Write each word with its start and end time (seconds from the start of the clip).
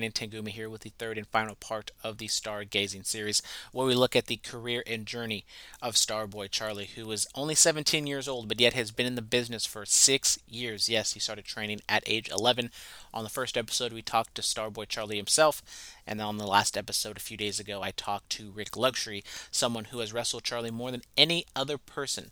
Brandon 0.00 0.30
Tanguma 0.30 0.48
here 0.48 0.70
with 0.70 0.80
the 0.80 0.92
third 0.96 1.18
and 1.18 1.26
final 1.26 1.56
part 1.56 1.90
of 2.02 2.16
the 2.16 2.26
Stargazing 2.26 3.04
series, 3.04 3.42
where 3.70 3.86
we 3.86 3.94
look 3.94 4.16
at 4.16 4.28
the 4.28 4.38
career 4.38 4.82
and 4.86 5.04
journey 5.04 5.44
of 5.82 5.94
Starboy 5.94 6.50
Charlie, 6.50 6.88
who 6.94 7.10
is 7.10 7.26
only 7.34 7.54
17 7.54 8.06
years 8.06 8.26
old, 8.26 8.48
but 8.48 8.58
yet 8.58 8.72
has 8.72 8.92
been 8.92 9.04
in 9.04 9.14
the 9.14 9.20
business 9.20 9.66
for 9.66 9.84
six 9.84 10.38
years. 10.48 10.88
Yes, 10.88 11.12
he 11.12 11.20
started 11.20 11.44
training 11.44 11.82
at 11.86 12.02
age 12.06 12.30
11. 12.30 12.70
On 13.12 13.24
the 13.24 13.28
first 13.28 13.58
episode, 13.58 13.92
we 13.92 14.00
talked 14.00 14.34
to 14.36 14.42
Starboy 14.42 14.88
Charlie 14.88 15.18
himself, 15.18 15.60
and 16.06 16.18
on 16.22 16.38
the 16.38 16.46
last 16.46 16.78
episode 16.78 17.18
a 17.18 17.20
few 17.20 17.36
days 17.36 17.60
ago, 17.60 17.82
I 17.82 17.90
talked 17.90 18.30
to 18.30 18.52
Rik 18.52 18.78
Luxury, 18.78 19.22
someone 19.50 19.86
who 19.86 19.98
has 19.98 20.14
wrestled 20.14 20.44
Charlie 20.44 20.70
more 20.70 20.90
than 20.90 21.02
any 21.18 21.44
other 21.54 21.76
person 21.76 22.30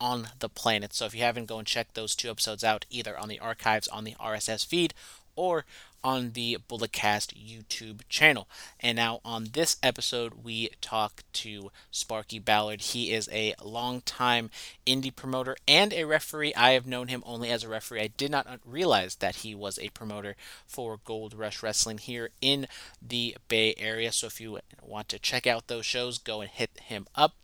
on 0.00 0.30
the 0.40 0.48
planet. 0.48 0.92
So 0.92 1.06
if 1.06 1.14
you 1.14 1.22
haven't, 1.22 1.46
go 1.46 1.58
and 1.58 1.66
check 1.68 1.94
those 1.94 2.16
two 2.16 2.30
episodes 2.30 2.64
out 2.64 2.84
either 2.90 3.16
on 3.16 3.28
the 3.28 3.38
archives 3.38 3.86
on 3.86 4.02
the 4.02 4.16
RSS 4.20 4.66
feed 4.66 4.92
or 5.36 5.64
on 6.02 6.32
the 6.32 6.56
Bulletcast 6.68 7.34
YouTube 7.34 8.00
channel. 8.08 8.48
And 8.78 8.96
now 8.96 9.20
on 9.24 9.48
this 9.52 9.76
episode, 9.82 10.44
we 10.44 10.70
talk 10.80 11.24
to 11.32 11.70
Sparky 11.90 12.38
Ballard. 12.38 12.80
He 12.80 13.12
is 13.12 13.28
a 13.32 13.54
longtime 13.62 14.50
indie 14.86 15.14
promoter 15.14 15.56
and 15.66 15.92
a 15.92 16.04
referee. 16.04 16.54
I 16.54 16.72
have 16.72 16.86
known 16.86 17.08
him 17.08 17.24
only 17.26 17.50
as 17.50 17.64
a 17.64 17.68
referee. 17.68 18.02
I 18.02 18.06
did 18.06 18.30
not 18.30 18.46
realize 18.64 19.16
that 19.16 19.36
he 19.36 19.54
was 19.54 19.78
a 19.78 19.88
promoter 19.90 20.36
for 20.66 21.00
Gold 21.04 21.34
Rush 21.34 21.62
Wrestling 21.62 21.98
here 21.98 22.30
in 22.40 22.68
the 23.02 23.36
Bay 23.48 23.74
Area. 23.76 24.12
So 24.12 24.28
if 24.28 24.40
you 24.40 24.60
want 24.80 25.08
to 25.08 25.18
check 25.18 25.46
out 25.46 25.66
those 25.66 25.86
shows, 25.86 26.18
go 26.18 26.40
and 26.40 26.50
hit 26.50 26.70
him 26.80 27.06
up 27.16 27.34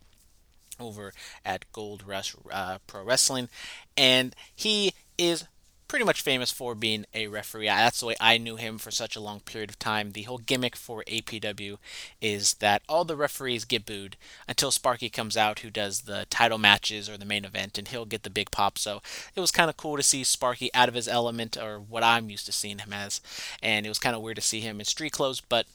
over 0.79 1.13
at 1.45 1.71
Gold 1.71 2.03
Rush 2.07 2.35
uh, 2.51 2.77
Pro 2.87 3.03
Wrestling, 3.03 3.49
and 3.97 4.35
he 4.55 4.93
is 5.17 5.45
pretty 5.87 6.05
much 6.05 6.21
famous 6.21 6.51
for 6.51 6.75
being 6.75 7.05
a 7.13 7.27
referee. 7.27 7.67
That's 7.67 7.99
the 7.99 8.07
way 8.07 8.15
I 8.19 8.37
knew 8.37 8.55
him 8.55 8.77
for 8.77 8.91
such 8.91 9.15
a 9.15 9.19
long 9.19 9.39
period 9.39 9.69
of 9.69 9.79
time. 9.79 10.11
The 10.11 10.23
whole 10.23 10.37
gimmick 10.37 10.75
for 10.75 11.03
APW 11.07 11.77
is 12.21 12.55
that 12.55 12.81
all 12.89 13.05
the 13.05 13.15
referees 13.15 13.65
get 13.65 13.85
booed 13.85 14.17
until 14.47 14.71
Sparky 14.71 15.09
comes 15.09 15.37
out, 15.37 15.59
who 15.59 15.69
does 15.69 16.01
the 16.01 16.25
title 16.29 16.57
matches 16.57 17.09
or 17.09 17.17
the 17.17 17.25
main 17.25 17.45
event, 17.45 17.77
and 17.77 17.87
he'll 17.87 18.05
get 18.05 18.23
the 18.23 18.29
big 18.29 18.51
pop. 18.51 18.77
So 18.77 19.01
it 19.35 19.39
was 19.39 19.51
kind 19.51 19.69
of 19.69 19.77
cool 19.77 19.97
to 19.97 20.03
see 20.03 20.23
Sparky 20.23 20.73
out 20.73 20.89
of 20.89 20.95
his 20.95 21.07
element, 21.07 21.57
or 21.57 21.79
what 21.79 22.03
I'm 22.03 22.29
used 22.29 22.45
to 22.47 22.51
seeing 22.51 22.79
him 22.79 22.93
as, 22.93 23.21
and 23.61 23.85
it 23.85 23.89
was 23.89 23.99
kind 23.99 24.15
of 24.15 24.21
weird 24.21 24.37
to 24.37 24.41
see 24.41 24.61
him 24.61 24.79
in 24.79 24.85
street 24.85 25.13
clothes, 25.13 25.41
but. 25.41 25.65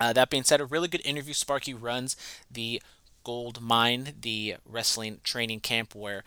Uh, 0.00 0.12
that 0.12 0.28
being 0.28 0.42
said, 0.42 0.60
a 0.60 0.64
really 0.64 0.88
good 0.88 1.06
interview. 1.06 1.32
Sparky 1.32 1.72
runs 1.72 2.16
the 2.50 2.82
Gold 3.24 3.60
Mine, 3.60 4.14
the 4.20 4.56
wrestling 4.66 5.20
training 5.24 5.60
camp 5.60 5.94
where 5.94 6.24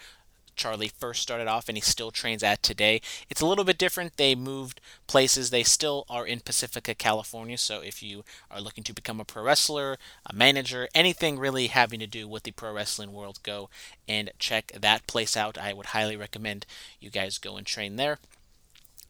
Charlie 0.58 0.92
first 0.98 1.22
started 1.22 1.48
off 1.48 1.70
and 1.70 1.78
he 1.78 1.82
still 1.82 2.12
trains 2.12 2.44
at 2.44 2.64
today. 2.64 3.02
It's 3.30 3.42
a 3.42 3.46
little 3.46 3.64
bit 3.64 3.78
different. 3.78 4.18
They 4.18 4.36
moved 4.36 4.82
places. 5.06 5.50
They 5.50 5.64
still 5.64 6.06
are 6.10 6.26
in 6.26 6.42
Pacifica, 6.42 6.96
California. 6.96 7.58
So 7.58 7.82
if 7.82 8.04
you 8.04 8.24
are 8.52 8.60
looking 8.60 8.84
to 8.86 8.94
become 8.94 9.20
a 9.20 9.26
pro 9.26 9.44
wrestler, 9.44 9.98
a 10.26 10.34
manager, 10.34 10.88
anything 10.94 11.40
really 11.40 11.68
having 11.68 12.00
to 12.00 12.08
do 12.08 12.28
with 12.28 12.44
the 12.44 12.52
pro 12.52 12.74
wrestling 12.74 13.14
world, 13.14 13.40
go 13.44 13.70
and 14.08 14.32
check 14.40 14.72
that 14.78 15.08
place 15.08 15.38
out. 15.38 15.58
I 15.58 15.74
would 15.74 15.88
highly 15.88 16.18
recommend 16.18 16.66
you 17.00 17.10
guys 17.10 17.38
go 17.38 17.56
and 17.56 17.66
train 17.66 17.96
there 17.96 18.20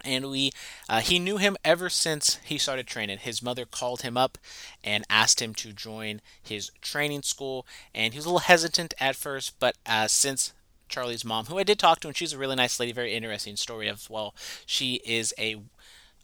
and 0.04 0.30
we 0.30 0.52
uh, 0.90 1.00
he 1.00 1.20
knew 1.20 1.38
him 1.38 1.58
ever 1.64 1.90
since 1.90 2.40
he 2.44 2.58
started 2.58 2.88
training 2.88 3.18
his 3.18 3.42
mother 3.42 3.66
called 3.66 4.02
him 4.02 4.18
up 4.18 4.38
and 4.84 5.04
asked 5.10 5.42
him 5.42 5.54
to 5.56 5.74
join 5.74 6.22
his 6.42 6.72
training 6.82 7.22
school 7.24 7.66
and 7.94 8.14
he 8.14 8.18
was 8.18 8.26
a 8.26 8.30
little 8.30 8.40
hesitant 8.40 8.94
at 9.00 9.16
first 9.16 9.60
but 9.60 9.76
uh, 9.86 10.08
since 10.08 10.54
charlie's 10.88 11.26
mom 11.26 11.46
who 11.46 11.58
i 11.58 11.64
did 11.64 11.80
talk 11.80 12.00
to 12.00 12.08
and 12.08 12.18
she's 12.18 12.34
a 12.34 12.38
really 12.38 12.56
nice 12.56 12.80
lady 12.80 12.92
very 12.92 13.14
interesting 13.14 13.56
story 13.56 13.90
as 13.90 14.10
well 14.10 14.34
she 14.66 14.96
is 15.06 15.34
a 15.38 15.58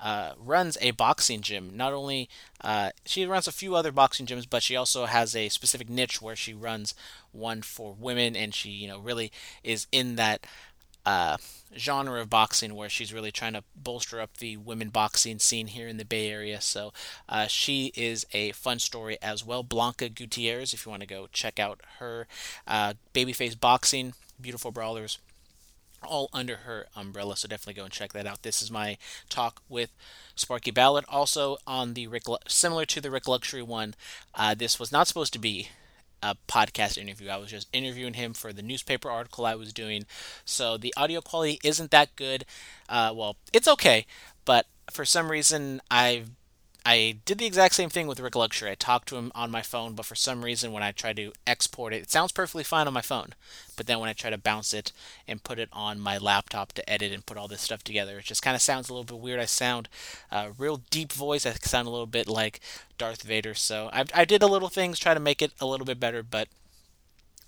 uh, 0.03 0.34
runs 0.38 0.78
a 0.81 0.91
boxing 0.91 1.40
gym. 1.40 1.72
Not 1.75 1.94
only 1.94 2.28
uh, 2.62 2.91
she 3.06 3.25
runs 3.25 3.47
a 3.47 3.53
few 3.53 3.74
other 3.74 3.91
boxing 3.94 4.25
gyms, 4.25 4.46
but 4.50 4.62
she 4.62 4.75
also 4.75 5.06
has 5.06 5.34
a 5.34 5.47
specific 5.47 5.90
niche 5.90 6.22
where 6.22 6.35
she 6.35 6.53
runs 6.53 6.94
one 7.31 7.62
for 7.62 7.96
women, 7.97 8.35
and 8.35 8.53
she 8.53 8.69
you 8.69 8.88
know 8.88 9.00
really 9.00 9.31
is 9.63 9.88
in 9.94 10.18
that 10.18 10.46
uh, 11.06 11.38
genre 11.78 12.22
of 12.22 12.30
boxing 12.30 12.75
where 12.75 12.90
she's 12.90 13.13
really 13.13 13.31
trying 13.31 13.53
to 13.53 13.63
bolster 13.75 14.19
up 14.19 14.38
the 14.38 14.57
women 14.57 14.90
boxing 14.90 15.40
scene 15.40 15.68
here 15.68 15.88
in 15.88 15.97
the 15.97 16.06
Bay 16.06 16.30
Area. 16.30 16.62
So 16.62 16.91
uh, 17.28 17.47
she 17.47 17.94
is 17.95 18.25
a 18.34 18.51
fun 18.51 18.80
story 18.80 19.18
as 19.22 19.45
well. 19.45 19.63
Blanca 19.63 20.09
Gutierrez, 20.09 20.74
if 20.74 20.85
you 20.85 20.90
want 20.90 21.01
to 21.01 21.07
go 21.07 21.28
check 21.31 21.59
out 21.59 21.80
her 22.00 22.28
uh, 22.68 22.94
Babyface 23.13 23.59
Boxing, 23.59 24.13
beautiful 24.40 24.72
brawlers. 24.72 25.20
All 26.06 26.30
under 26.34 26.58
her 26.58 26.88
umbrella, 26.98 27.38
so 27.38 27.48
definitely 27.48 27.76
go 27.80 27.86
and 27.86 27.94
check 27.94 28.12
that 28.12 28.28
out. 28.28 28.44
This 28.44 28.62
is 28.62 28.70
my 28.70 28.98
talk 29.30 29.62
with 29.70 29.90
Sparky 30.36 30.70
Ballard. 30.70 31.06
Also 31.08 31.58
on 31.66 31.94
the 31.94 32.08
Rik, 32.08 32.24
similar 32.46 32.86
to 32.88 33.00
the 33.00 33.10
Rik 33.10 33.26
Luxury 33.26 33.62
one, 33.62 33.96
uh, 34.36 34.54
this 34.54 34.78
was 34.80 34.92
not 34.92 35.08
supposed 35.08 35.32
to 35.32 35.40
be 35.40 35.70
a 36.22 36.36
podcast 36.48 36.98
interview. 36.98 37.30
I 37.30 37.38
was 37.38 37.52
just 37.52 37.68
interviewing 37.74 38.16
him 38.16 38.34
for 38.34 38.52
the 38.52 38.62
newspaper 38.62 39.10
article 39.10 39.46
I 39.46 39.56
was 39.56 39.74
doing. 39.74 40.06
So 40.46 40.78
the 40.78 40.94
audio 40.98 41.22
quality 41.22 41.60
isn't 41.64 41.92
that 41.92 42.16
good. 42.16 42.46
Uh, 42.90 43.14
well, 43.16 43.38
it's 43.52 43.68
okay, 43.68 44.06
but 44.46 44.66
for 44.92 45.06
some 45.06 45.30
reason 45.30 45.82
I 45.92 46.24
I 46.86 47.16
did 47.24 47.38
the 47.38 47.46
exact 47.46 47.76
same 47.76 47.90
thing 47.90 48.08
with 48.08 48.20
Rik 48.20 48.36
Luxury. 48.36 48.70
I 48.70 48.76
talked 48.76 49.08
to 49.08 49.16
him 49.16 49.32
on 49.34 49.50
my 49.50 49.62
phone, 49.62 49.94
but 49.94 50.06
for 50.06 50.16
some 50.16 50.44
reason 50.44 50.74
when 50.74 50.84
I 50.84 50.92
try 50.92 51.14
to 51.14 51.32
export 51.48 51.94
it, 51.94 52.04
it 52.04 52.12
sounds 52.12 52.34
perfectly 52.34 52.66
fine 52.66 52.88
on 52.88 52.94
my 52.94 53.02
phone. 53.02 53.36
But 53.78 53.88
then 53.88 54.00
when 54.00 54.10
I 54.10 54.14
try 54.14 54.30
to 54.30 54.38
bounce 54.38 54.74
it 54.74 54.92
and 55.26 55.44
put 55.44 55.60
it 55.60 55.70
on 55.72 55.98
my 56.02 56.18
laptop 56.18 56.74
to 56.74 56.90
edit 56.90 57.14
and 57.14 57.26
put 57.26 57.38
all 57.38 57.48
this 57.48 57.62
stuff 57.62 57.86
together, 57.86 58.20
it 58.20 58.26
just 58.26 58.42
kind 58.42 58.56
of 58.56 58.62
sounds 58.62 58.90
a 58.90 58.94
little 58.94 59.06
bit 59.06 59.24
weird. 59.24 59.40
I 59.40 59.46
sound 59.46 59.88
a 60.30 60.38
uh, 60.38 60.52
real 60.58 60.82
deep 60.90 61.14
voice. 61.14 61.46
I 61.46 61.54
sound 61.54 61.88
a 61.88 61.92
little 61.92 62.06
bit 62.06 62.28
like 62.28 62.60
Darth 62.98 63.24
Vader. 63.24 63.54
So 63.54 63.90
I, 63.94 64.04
I 64.14 64.26
did 64.26 64.44
a 64.44 64.48
little 64.48 64.70
things, 64.70 65.00
try 65.00 65.14
to 65.14 65.20
make 65.22 65.42
it 65.42 65.54
a 65.62 65.66
little 65.66 65.86
bit 65.86 66.02
better, 66.02 66.22
but 66.22 66.50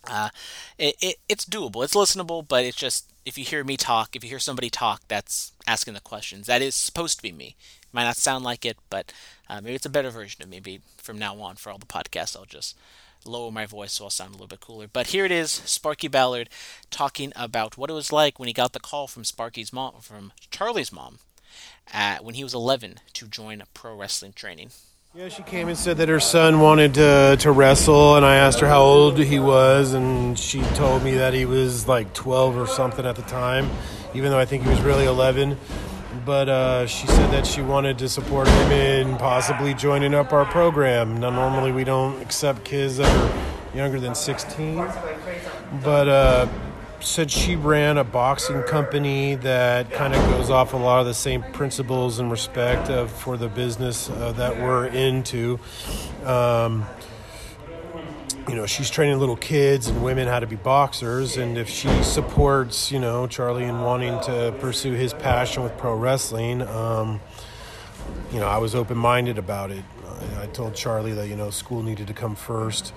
uh, 0.08 0.30
it, 0.78 0.96
it, 1.02 1.16
it's 1.28 1.46
doable. 1.46 1.84
It's 1.84 1.96
listenable, 1.96 2.48
but 2.48 2.64
it's 2.66 2.78
just 2.78 3.12
if 3.26 3.38
you 3.38 3.46
hear 3.46 3.64
me 3.64 3.78
talk, 3.78 4.16
if 4.16 4.24
you 4.24 4.30
hear 4.30 4.40
somebody 4.40 4.70
talk, 4.70 5.02
that's 5.08 5.52
asking 5.68 5.96
the 5.96 6.02
questions. 6.02 6.48
That 6.48 6.62
is 6.62 6.76
supposed 6.76 7.18
to 7.18 7.24
be 7.24 7.32
me. 7.32 7.56
It 7.82 7.94
Might 7.94 8.04
not 8.04 8.18
sound 8.18 8.44
like 8.44 8.66
it, 8.66 8.78
but 8.90 9.12
uh, 9.50 9.62
maybe 9.62 9.76
it's 9.76 9.86
a 9.86 9.90
better 9.90 10.10
version 10.10 10.44
of 10.44 10.50
me. 10.50 10.58
Maybe 10.58 10.82
from 10.98 11.18
now 11.18 11.40
on, 11.40 11.56
for 11.56 11.72
all 11.72 11.78
the 11.78 11.86
podcasts, 11.86 12.38
I'll 12.38 12.46
just 12.46 12.78
lower 13.26 13.52
my 13.52 13.66
voice 13.66 13.94
so 13.94 14.04
I'll 14.04 14.10
sound 14.12 14.30
a 14.30 14.34
little 14.34 14.48
bit 14.48 14.60
cooler. 14.60 14.88
But 14.88 15.08
here 15.08 15.26
it 15.26 15.32
is, 15.32 15.52
Sparky 15.52 16.08
Ballard 16.08 16.50
talking 16.92 17.34
about 17.36 17.78
what 17.78 17.90
it 17.90 17.94
was 17.94 18.12
like 18.12 18.38
when 18.40 18.48
he 18.48 18.54
got 18.54 18.74
the 18.74 18.80
call 18.80 19.08
from 19.08 19.24
Sparky's 19.24 19.74
mom, 19.74 19.96
from 20.02 20.32
Charlie's 20.52 20.92
mom, 20.92 21.20
when 22.22 22.36
he 22.36 22.44
was 22.44 22.54
11 22.54 23.00
to 23.14 23.28
join 23.28 23.64
pro 23.74 23.96
wrestling 23.96 24.34
training. 24.34 24.70
Yeah, 25.18 25.30
she 25.30 25.44
came 25.44 25.70
and 25.70 25.78
said 25.78 25.96
that 25.98 26.10
her 26.10 26.20
son 26.20 26.60
wanted 26.60 26.96
to, 26.96 27.38
to 27.40 27.52
wrestle, 27.52 28.18
and 28.18 28.26
I 28.26 28.36
asked 28.36 28.60
her 28.60 28.68
how 28.68 28.82
old 28.82 29.18
he 29.18 29.40
was, 29.40 29.94
and 29.94 30.38
she 30.38 30.60
told 30.74 31.04
me 31.04 31.16
that 31.16 31.34
he 31.34 31.46
was 31.46 31.88
like 31.88 32.14
12 32.14 32.58
or 32.58 32.68
something 32.68 33.06
at 33.06 33.16
the 33.16 33.22
time, 33.22 33.70
even 34.14 34.30
though 34.30 34.38
I 34.38 34.44
think 34.44 34.64
he 34.64 34.70
was 34.70 34.82
really 34.82 35.06
11 35.06 35.58
but 36.26 36.50
uh, 36.50 36.88
she 36.88 37.06
said 37.08 37.30
that 37.32 37.46
she 37.46 37.62
wanted 37.62 38.00
to 38.00 38.10
support 38.10 38.48
him 38.48 38.72
in 38.72 39.18
possibly 39.18 39.74
joining 39.74 40.16
up 40.16 40.34
our 40.34 40.46
program. 40.46 41.20
Now, 41.20 41.30
normally 41.30 41.72
we 41.72 41.84
don't 41.84 42.20
accept 42.22 42.64
kids 42.64 42.98
that 42.98 43.08
are 43.16 43.78
younger 43.78 44.00
than 44.00 44.16
16, 44.16 44.78
but 45.84 46.08
uh, 46.08 46.48
said 47.06 47.30
she 47.30 47.56
ran 47.56 47.98
a 47.98 48.04
boxing 48.04 48.64
company 48.64 49.36
that 49.36 49.92
kind 49.92 50.14
of 50.14 50.22
goes 50.32 50.50
off 50.50 50.74
a 50.74 50.78
lot 50.78 51.00
of 51.00 51.06
the 51.06 51.14
same 51.14 51.44
principles 51.54 52.20
and 52.20 52.32
respect 52.32 52.90
of, 52.90 53.12
for 53.12 53.38
the 53.38 53.48
business 53.48 54.10
uh, 54.10 54.32
that 54.34 54.58
we're 54.58 54.88
into. 54.88 55.60
Um, 56.24 56.86
you 58.48 58.56
know, 58.56 58.66
she's 58.66 58.90
training 58.90 59.20
little 59.20 59.36
kids 59.36 59.88
and 59.88 60.04
women 60.04 60.28
how 60.28 60.40
to 60.40 60.48
be 60.48 60.56
boxers. 60.56 61.38
And 61.38 61.58
if 61.58 61.70
she 61.70 61.90
supports, 62.04 62.92
you 62.92 63.00
know, 63.00 63.28
Charlie 63.28 63.64
in 63.64 63.82
wanting 63.82 64.20
to 64.22 64.54
pursue 64.60 64.94
his 64.94 65.14
passion 65.14 65.64
with 65.64 65.78
pro 65.78 65.96
wrestling, 65.96 66.62
um, 66.62 67.20
you 68.32 68.40
know, 68.40 68.48
I 68.48 68.58
was 68.58 68.76
open 68.76 68.98
minded 68.98 69.38
about 69.38 69.72
it. 69.72 69.84
I, 70.40 70.46
told 70.48 70.76
Charlie 70.76 71.14
that, 71.14 71.28
you 71.28 71.36
know, 71.36 71.50
school 71.50 71.84
needed 71.84 72.08
to 72.08 72.14
come 72.14 72.36
first. 72.36 72.94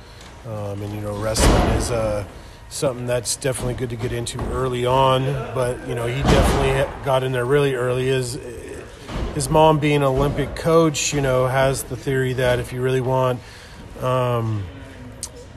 Um, 0.47 0.83
and, 0.83 0.95
you 0.95 1.01
know, 1.01 1.17
wrestling 1.19 1.63
is 1.77 1.91
uh, 1.91 2.25
something 2.69 3.07
that's 3.07 3.37
definitely 3.37 3.75
good 3.75 3.91
to 3.91 3.97
get 3.97 4.13
into 4.13 4.41
early 4.53 4.87
on. 4.87 5.25
But, 5.55 5.89
you 5.89 5.95
know, 5.95 6.07
he 6.07 6.23
definitely 6.23 7.05
got 7.05 7.23
in 7.23 7.33
there 7.33 7.45
really 7.45 7.75
early. 7.75 8.07
His, 8.07 8.39
his 9.35 9.49
mom, 9.49 9.79
being 9.79 9.97
an 9.97 10.03
Olympic 10.05 10.55
coach, 10.55 11.13
you 11.13 11.21
know, 11.21 11.47
has 11.47 11.85
the 11.85 11.97
theory 11.97 12.35
that 12.35 12.59
if 12.59 12.73
you 12.73 12.83
really 12.83 13.01
want, 13.01 13.41
um, 14.01 14.65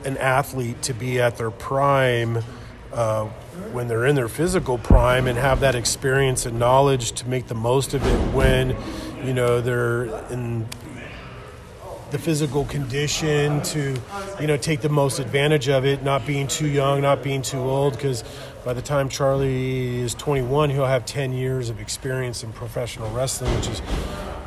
an 0.04 0.16
athlete 0.16 0.82
to 0.82 0.94
be 0.94 1.20
at 1.20 1.36
their 1.36 1.50
prime 1.50 2.42
uh, 2.92 3.24
when 3.72 3.88
they're 3.88 4.06
in 4.06 4.14
their 4.14 4.28
physical 4.28 4.78
prime 4.78 5.26
and 5.26 5.38
have 5.38 5.60
that 5.60 5.74
experience 5.74 6.44
and 6.46 6.58
knowledge 6.58 7.12
to 7.12 7.28
make 7.28 7.46
the 7.46 7.54
most 7.54 7.94
of 7.94 8.04
it 8.06 8.34
when 8.34 8.76
you 9.24 9.32
know 9.32 9.60
they're 9.60 10.04
in 10.30 10.66
the 12.12 12.18
physical 12.18 12.66
condition 12.66 13.62
to 13.62 13.98
you 14.38 14.46
know 14.46 14.58
take 14.58 14.82
the 14.82 14.88
most 14.88 15.18
advantage 15.18 15.68
of 15.68 15.86
it 15.86 16.02
not 16.02 16.26
being 16.26 16.46
too 16.46 16.68
young 16.68 17.00
not 17.00 17.22
being 17.22 17.40
too 17.40 17.58
old 17.58 17.94
because 17.94 18.22
by 18.66 18.74
the 18.74 18.82
time 18.82 19.08
charlie 19.08 19.98
is 20.00 20.14
21 20.14 20.68
he'll 20.68 20.84
have 20.84 21.06
10 21.06 21.32
years 21.32 21.70
of 21.70 21.80
experience 21.80 22.44
in 22.44 22.52
professional 22.52 23.10
wrestling 23.12 23.52
which 23.56 23.68
is 23.68 23.80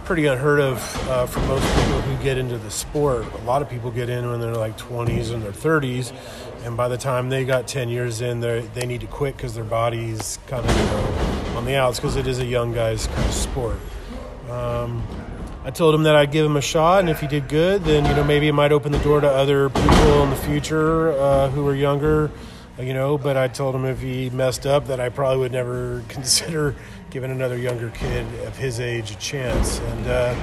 pretty 0.06 0.28
unheard 0.28 0.60
of 0.60 0.78
uh, 1.10 1.26
for 1.26 1.40
most 1.42 1.66
people 1.76 2.00
who 2.02 2.24
get 2.24 2.38
into 2.38 2.60
the 2.60 2.70
sport. 2.70 3.26
A 3.34 3.38
lot 3.44 3.64
of 3.64 3.70
people 3.72 3.90
get 3.90 4.08
in 4.08 4.30
when 4.30 4.40
they're 4.40 4.54
like 4.54 4.78
20s 4.78 5.34
and 5.34 5.42
their 5.42 5.52
30s, 5.52 6.14
and 6.64 6.78
by 6.78 6.88
the 6.88 6.98
time 6.98 7.30
they 7.30 7.44
got 7.44 7.68
10 7.68 7.90
years 7.90 8.22
in, 8.22 8.40
they 8.40 8.62
they 8.76 8.86
need 8.86 9.02
to 9.02 9.08
quit 9.08 9.36
because 9.36 9.56
their 9.56 9.64
body's 9.64 10.38
kind 10.46 10.64
of 10.64 10.78
you 10.78 10.86
know, 10.86 11.58
on 11.58 11.66
the 11.66 11.76
outs 11.76 12.00
because 12.00 12.18
it 12.18 12.28
is 12.28 12.38
a 12.38 12.46
young 12.46 12.72
guy's 12.72 13.08
kind 13.08 13.28
of 13.28 13.34
sport. 13.34 13.78
Um, 14.48 15.02
I 15.66 15.72
told 15.72 15.96
him 15.96 16.04
that 16.04 16.16
I'd 16.16 16.32
give 16.32 16.46
him 16.46 16.58
a 16.58 16.62
shot, 16.62 17.00
and 17.00 17.10
if 17.10 17.20
he 17.20 17.26
did 17.26 17.50
good, 17.50 17.84
then 17.86 18.06
you 18.06 18.14
know 18.14 18.24
maybe 18.24 18.48
it 18.48 18.54
might 18.54 18.72
open 18.72 18.92
the 18.92 19.00
door 19.00 19.20
to 19.20 19.28
other 19.28 19.70
people 19.70 20.22
in 20.22 20.30
the 20.30 20.36
future 20.36 21.12
uh, 21.14 21.50
who 21.50 21.68
are 21.68 21.74
younger, 21.74 22.30
you 22.78 22.94
know. 22.94 23.18
But 23.18 23.36
I 23.36 23.48
told 23.48 23.74
him 23.74 23.84
if 23.84 24.00
he 24.00 24.30
messed 24.30 24.68
up, 24.68 24.86
that 24.86 25.00
I 25.00 25.10
probably 25.10 25.40
would 25.40 25.52
never 25.52 26.04
consider 26.08 26.76
giving 27.10 27.32
another 27.32 27.58
younger 27.58 27.90
kid 27.90 28.28
of 28.46 28.56
his 28.56 28.80
age 28.80 29.10
a 29.10 29.16
chance. 29.16 29.80
And 29.80 30.06
uh, 30.06 30.36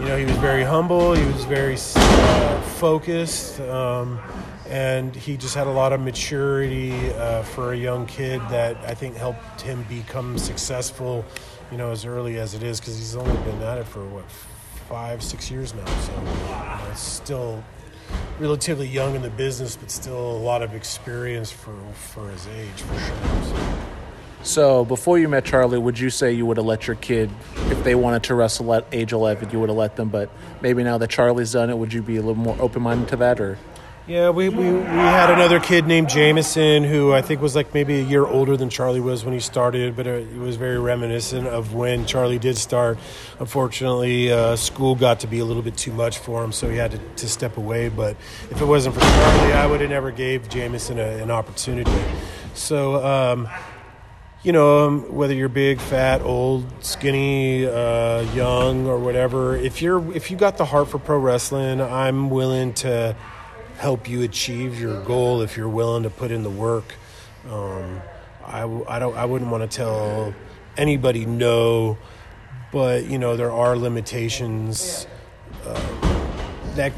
you 0.00 0.06
know, 0.06 0.16
he 0.16 0.24
was 0.24 0.36
very 0.38 0.64
humble. 0.64 1.14
He 1.14 1.24
was 1.24 1.44
very 1.44 1.76
uh, 1.76 2.60
focused. 2.62 3.60
Um, 3.60 4.18
and 4.68 5.14
he 5.14 5.36
just 5.36 5.54
had 5.54 5.68
a 5.68 5.70
lot 5.70 5.92
of 5.92 6.00
maturity 6.00 7.10
uh, 7.12 7.44
for 7.44 7.74
a 7.74 7.76
young 7.76 8.06
kid 8.06 8.40
that 8.48 8.76
I 8.78 8.94
think 8.94 9.14
helped 9.14 9.60
him 9.60 9.84
become 9.88 10.36
successful 10.36 11.24
you 11.72 11.78
know, 11.78 11.90
as 11.90 12.04
early 12.04 12.38
as 12.38 12.54
it 12.54 12.62
is, 12.62 12.78
because 12.78 12.96
he's 12.98 13.16
only 13.16 13.36
been 13.44 13.60
at 13.62 13.78
it 13.78 13.86
for 13.86 14.04
what 14.04 14.30
five, 14.88 15.22
six 15.22 15.50
years 15.50 15.74
now. 15.74 15.86
So 15.86 16.12
you 16.12 16.26
know, 16.26 16.94
still 16.94 17.64
relatively 18.38 18.86
young 18.86 19.14
in 19.14 19.22
the 19.22 19.30
business, 19.30 19.74
but 19.74 19.90
still 19.90 20.32
a 20.32 20.38
lot 20.38 20.62
of 20.62 20.74
experience 20.74 21.50
for 21.50 21.74
for 21.94 22.28
his 22.30 22.46
age, 22.48 22.82
for 22.82 22.98
sure. 22.98 23.42
So. 23.42 23.78
So, 24.44 24.84
before 24.84 25.20
you 25.20 25.28
met 25.28 25.44
Charlie, 25.44 25.78
would 25.78 26.00
you 26.00 26.10
say 26.10 26.32
you 26.32 26.44
would 26.46 26.56
have 26.56 26.66
let 26.66 26.88
your 26.88 26.96
kid, 26.96 27.30
if 27.68 27.84
they 27.84 27.94
wanted 27.94 28.24
to 28.24 28.34
wrestle 28.34 28.74
at 28.74 28.84
age 28.90 29.12
11, 29.12 29.50
you 29.50 29.60
would 29.60 29.68
have 29.68 29.78
let 29.78 29.94
them? 29.94 30.08
But 30.08 30.30
maybe 30.60 30.82
now 30.82 30.98
that 30.98 31.10
Charlie's 31.10 31.52
done 31.52 31.70
it, 31.70 31.78
would 31.78 31.92
you 31.92 32.02
be 32.02 32.16
a 32.16 32.20
little 32.20 32.34
more 32.34 32.56
open 32.60 32.82
minded 32.82 33.06
to 33.10 33.16
that? 33.18 33.40
Or 33.40 33.56
yeah, 34.08 34.30
we, 34.30 34.48
we, 34.48 34.72
we 34.72 34.82
had 34.82 35.30
another 35.30 35.60
kid 35.60 35.86
named 35.86 36.08
Jameson 36.08 36.82
who 36.82 37.12
I 37.12 37.22
think 37.22 37.40
was 37.40 37.54
like 37.54 37.72
maybe 37.72 38.00
a 38.00 38.02
year 38.02 38.26
older 38.26 38.56
than 38.56 38.68
Charlie 38.68 39.00
was 39.00 39.24
when 39.24 39.32
he 39.32 39.38
started, 39.38 39.94
but 39.94 40.08
it 40.08 40.36
was 40.36 40.56
very 40.56 40.78
reminiscent 40.78 41.46
of 41.46 41.72
when 41.72 42.04
Charlie 42.04 42.40
did 42.40 42.58
start. 42.58 42.98
Unfortunately, 43.38 44.32
uh, 44.32 44.56
school 44.56 44.96
got 44.96 45.20
to 45.20 45.28
be 45.28 45.38
a 45.38 45.44
little 45.44 45.62
bit 45.62 45.76
too 45.76 45.92
much 45.92 46.18
for 46.18 46.42
him, 46.42 46.50
so 46.50 46.68
he 46.68 46.76
had 46.76 46.90
to, 46.90 46.98
to 46.98 47.28
step 47.28 47.56
away. 47.58 47.90
But 47.90 48.16
if 48.50 48.60
it 48.60 48.64
wasn't 48.64 48.96
for 48.96 49.02
Charlie, 49.02 49.52
I 49.52 49.66
would 49.66 49.80
have 49.80 49.90
never 49.90 50.10
gave 50.10 50.48
Jameson 50.48 50.98
a, 50.98 51.22
an 51.22 51.30
opportunity. 51.30 52.02
So, 52.54 53.04
um, 53.04 53.48
you 54.42 54.50
know, 54.50 54.88
um, 54.88 55.14
whether 55.14 55.32
you're 55.32 55.48
big, 55.48 55.80
fat, 55.80 56.22
old, 56.22 56.66
skinny, 56.84 57.66
uh, 57.66 58.22
young, 58.34 58.88
or 58.88 58.98
whatever, 58.98 59.54
if 59.54 59.80
you're 59.80 60.12
if 60.12 60.32
you 60.32 60.36
got 60.36 60.58
the 60.58 60.64
heart 60.64 60.88
for 60.88 60.98
pro 60.98 61.18
wrestling, 61.18 61.80
I'm 61.80 62.28
willing 62.28 62.74
to 62.74 63.14
help 63.82 64.08
you 64.08 64.22
achieve 64.22 64.78
your 64.78 65.02
goal 65.02 65.42
if 65.42 65.56
you're 65.56 65.68
willing 65.68 66.04
to 66.04 66.10
put 66.10 66.30
in 66.30 66.44
the 66.44 66.50
work. 66.50 66.94
Um, 67.50 68.00
I, 68.46 68.62
I 68.86 69.00
don't 69.00 69.16
I 69.16 69.24
wouldn't 69.24 69.50
want 69.50 69.68
to 69.68 69.76
tell 69.76 70.32
anybody 70.76 71.26
no, 71.26 71.98
but 72.70 73.06
you 73.06 73.18
know 73.18 73.36
there 73.36 73.50
are 73.50 73.76
limitations 73.76 75.08
uh, 75.66 76.74
that 76.76 76.92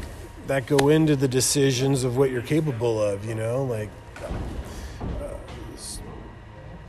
that 0.45 0.67
go 0.67 0.89
into 0.89 1.15
the 1.15 1.27
decisions 1.27 2.03
of 2.03 2.17
what 2.17 2.29
you're 2.29 2.43
capable 2.43 3.01
of. 3.01 3.25
You 3.25 3.33
know, 3.33 3.63
like 3.63 3.89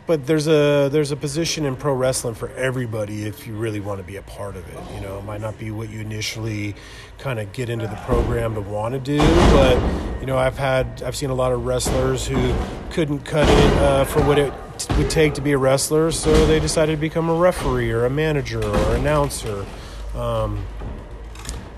but 0.07 0.27
there's 0.27 0.47
a 0.47 0.89
there's 0.91 1.11
a 1.11 1.17
position 1.17 1.65
in 1.65 1.77
pro 1.77 1.93
wrestling 1.93 2.35
for 2.35 2.49
everybody 2.51 3.25
if 3.25 3.47
you 3.47 3.55
really 3.55 3.81
want 3.81 3.99
to 3.99 4.07
be 4.07 4.17
a 4.17 4.23
part 4.23 4.57
of 4.57 4.67
it. 4.69 4.95
You 4.95 5.01
know, 5.01 5.19
it 5.19 5.25
might 5.25 5.41
not 5.41 5.59
be 5.59 5.71
what 5.71 5.91
you 5.91 6.01
initially 6.01 6.75
kind 7.19 7.41
of 7.41 7.53
get 7.53 7.69
into 7.69 7.87
the 7.87 7.97
program 7.97 8.55
to 8.55 8.61
want 8.61 8.95
to 8.95 9.01
do, 9.01 9.19
but 9.19 10.21
you 10.21 10.27
know, 10.27 10.39
I've 10.39 10.59
had 10.59 11.03
I've 11.05 11.17
seen 11.17 11.31
a 11.31 11.35
lot 11.35 11.53
of 11.53 11.67
wrestlers 11.67 12.27
who 12.27 12.55
couldn't 12.91 13.21
cut 13.21 13.49
it 13.49 13.73
uh, 13.79 14.05
for 14.05 14.23
what 14.23 14.39
it 14.39 14.53
would 14.97 15.11
take 15.11 15.35
to 15.35 15.41
be 15.41 15.53
a 15.53 15.59
wrestler, 15.59 16.13
so 16.13 16.47
they 16.47 16.61
decided 16.61 16.93
to 16.93 17.01
become 17.01 17.29
a 17.29 17.35
referee 17.35 17.91
or 17.91 18.05
a 18.05 18.11
manager 18.11 18.63
or 18.63 18.95
announcer. 18.95 19.67
Um, 20.15 20.65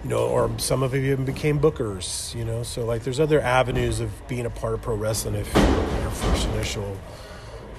you 0.05 0.11
know, 0.11 0.29
or 0.29 0.51
some 0.59 0.85
of 0.85 0.93
them 0.93 1.05
even 1.05 1.25
became 1.25 1.59
bookers. 1.59 2.35
You 2.35 2.45
know, 2.45 2.63
so 2.63 2.85
like 2.85 3.03
there's 3.03 3.21
other 3.21 3.41
avenues 3.41 4.01
of 4.01 4.29
being 4.29 4.47
a 4.47 4.51
part 4.51 4.75
of 4.75 4.83
pro 4.83 4.95
wrestling 4.95 5.35
if 5.35 5.53
your 5.55 6.11
first 6.11 6.47
initial 6.49 6.97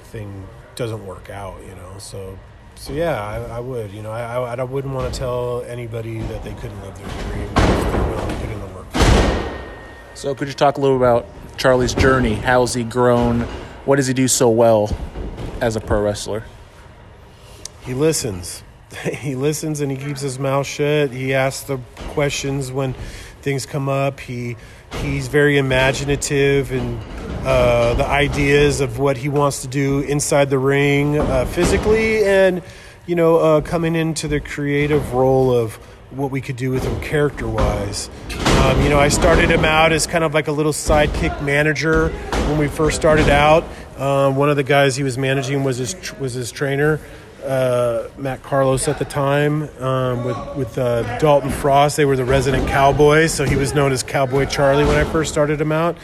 thing 0.10 0.48
doesn't 0.76 1.06
work 1.06 1.30
out, 1.30 1.60
you 1.68 1.76
know. 1.76 1.96
So, 2.00 2.38
so 2.76 2.94
yeah, 2.94 3.24
I, 3.24 3.58
I 3.58 3.60
would, 3.60 3.92
you 3.92 4.02
know, 4.02 4.12
I, 4.12 4.36
I, 4.36 4.56
I 4.56 4.64
wouldn't 4.64 4.94
want 4.94 5.14
to 5.14 5.20
tell 5.20 5.64
anybody 5.64 6.20
that 6.20 6.44
they 6.44 6.54
couldn't 6.54 6.82
live 6.82 6.98
their 6.98 7.08
dream 7.08 7.44
if 7.44 7.56
they're 7.56 8.10
willing 8.10 8.30
to 8.30 8.36
put 8.36 8.50
in 8.50 8.60
the 8.60 8.68
work. 8.68 8.88
So, 10.16 10.36
could 10.36 10.48
you 10.48 10.54
talk 10.54 10.78
a 10.78 10.82
little 10.82 10.98
about 10.98 11.26
Charlie's 11.58 11.94
journey? 11.94 12.36
How's 12.36 12.74
he 12.74 12.84
grown? 12.84 13.42
What 13.86 13.98
does 13.98 14.08
he 14.08 14.14
do 14.14 14.28
so 14.28 14.50
well 14.50 14.96
as 15.62 15.76
a 15.76 15.80
pro 15.80 16.02
wrestler? 16.02 16.44
He 17.82 17.94
listens. 17.94 18.64
he 19.04 19.36
listens 19.36 19.82
and 19.82 19.92
he 19.92 19.98
keeps 19.98 20.22
his 20.22 20.40
mouth 20.40 20.66
shut. 20.66 21.12
He 21.12 21.34
asks 21.34 21.64
the 21.64 21.80
questions 22.10 22.72
when 22.72 22.94
things 23.42 23.66
come 23.66 23.90
up. 23.90 24.20
He 24.20 24.58
he's 25.02 25.28
very 25.28 25.58
imaginative 25.58 26.72
and 26.72 27.00
uh, 27.46 27.94
the 27.96 28.06
ideas 28.06 28.82
of 28.82 29.00
what 29.00 29.18
he 29.18 29.30
wants 29.30 29.62
to 29.62 29.68
do 29.68 30.00
inside 30.02 30.50
the 30.50 30.60
ring 30.60 31.18
uh, 31.20 31.46
physically 31.46 32.24
and 32.24 32.62
you 33.06 33.16
know 33.16 33.38
uh, 33.38 33.62
coming 33.62 33.96
into 33.96 34.28
the 34.28 34.40
creative 34.40 35.14
role 35.14 35.52
of 35.52 35.76
what 36.12 36.32
we 36.32 36.42
could 36.42 36.56
do 36.56 36.72
with 36.72 36.84
him 36.84 37.00
character 37.02 37.48
wise 37.48 38.10
um, 38.64 38.82
you 38.82 38.90
know 38.90 39.00
i 39.00 39.08
started 39.08 39.50
him 39.50 39.64
out 39.64 39.92
as 39.92 40.08
kind 40.08 40.24
of 40.24 40.34
like 40.34 40.48
a 40.48 40.52
little 40.52 40.74
sidekick 40.74 41.42
manager 41.44 42.10
when 42.50 42.58
we 42.58 42.68
first 42.68 42.96
started 42.96 43.30
out 43.30 43.64
um, 43.98 44.36
one 44.36 44.50
of 44.50 44.56
the 44.56 44.64
guys 44.64 44.96
he 44.96 45.04
was 45.04 45.18
managing 45.18 45.64
was 45.64 45.78
his 45.78 45.96
was 46.20 46.34
his 46.34 46.52
trainer 46.52 47.00
uh, 47.44 48.10
Matt 48.18 48.44
Carlos 48.44 48.88
at 48.88 49.00
the 49.00 49.06
time 49.06 49.70
um, 49.82 50.26
with 50.26 50.56
with 50.58 50.78
uh, 50.78 51.18
Dalton 51.20 51.50
Frost. 51.50 51.98
They 51.98 52.06
were 52.06 52.18
the 52.18 52.26
resident 52.26 52.68
cowboys, 52.68 53.34
so 53.34 53.46
he 53.46 53.56
was 53.56 53.74
known 53.74 53.92
as 53.92 54.04
Cowboy 54.04 54.46
Charlie 54.46 54.86
when 54.86 54.96
I 54.96 55.10
first 55.10 55.32
started 55.32 55.60
him 55.60 55.72
out. 55.72 55.98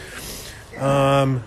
Um, 0.77 1.43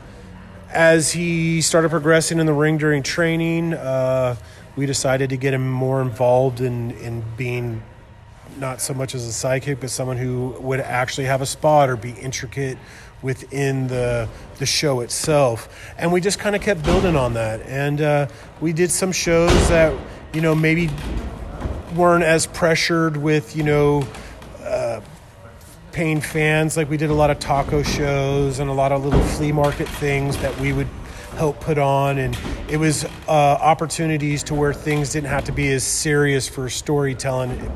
as 0.70 1.12
he 1.12 1.61
started 1.61 1.90
progressing 1.90 2.38
in 2.38 2.47
the 2.47 2.52
ring 2.52 2.78
during 2.78 3.02
training, 3.02 3.75
uh, 3.75 4.37
we 4.76 4.87
decided 4.87 5.30
to 5.30 5.37
get 5.37 5.54
him 5.54 5.70
more 5.70 6.00
involved 6.02 6.61
in, 6.61 6.92
in 6.92 7.25
being 7.37 7.82
not 8.58 8.80
so 8.80 8.94
much 8.94 9.14
as 9.14 9.26
a 9.26 9.30
sidekick, 9.30 9.80
but 9.80 9.90
someone 9.90 10.16
who 10.16 10.56
would 10.61 10.80
actually 10.80 11.26
have 11.26 11.40
a 11.40 11.47
spot 11.47 11.88
or 11.88 11.97
be 11.97 12.11
intricate 12.12 12.78
within 13.23 13.88
the 13.88 14.28
the 14.58 14.66
show 14.66 15.00
itself. 15.00 15.92
And 15.99 16.12
we 16.12 16.20
just 16.20 16.38
kind 16.38 16.54
of 16.54 16.62
kept 16.62 16.85
building 16.85 17.16
on 17.16 17.35
that. 17.35 17.61
And 17.62 18.00
uh, 18.00 18.28
we 18.61 18.73
did 18.73 18.90
some 18.90 19.12
shows 19.12 19.68
that 19.68 19.97
you 20.32 20.40
know 20.40 20.54
maybe 20.54 20.90
weren't 21.94 22.25
as 22.25 22.47
pressured 22.47 23.16
with 23.16 23.56
you 23.56 23.62
know 23.62 24.06
paying 25.92 26.21
fans. 26.21 26.76
Like 26.76 26.90
we 26.90 26.97
did 26.97 27.11
a 27.11 27.14
lot 27.14 27.30
of 27.30 27.38
taco 27.38 27.83
shows 27.83 28.59
and 28.59 28.71
a 28.71 28.73
lot 28.73 28.92
of 28.92 29.04
little 29.04 29.23
flea 29.23 29.52
market 29.52 29.88
things 29.88 30.37
that 30.38 30.59
we 30.61 30.73
would 30.73 30.88
help 31.37 31.61
put 31.61 31.78
on, 31.78 32.18
and 32.18 32.37
it 32.68 32.78
was 32.78 33.04
uh, 33.04 33.30
opportunities 33.30 34.42
to 34.45 34.54
where 34.54 34.73
things 34.73 35.12
didn't 35.12 35.30
have 35.30 35.45
to 35.45 35.52
be 35.52 35.68
as 35.73 35.85
serious 35.85 36.49
for 36.49 36.68
storytelling. 36.68 37.71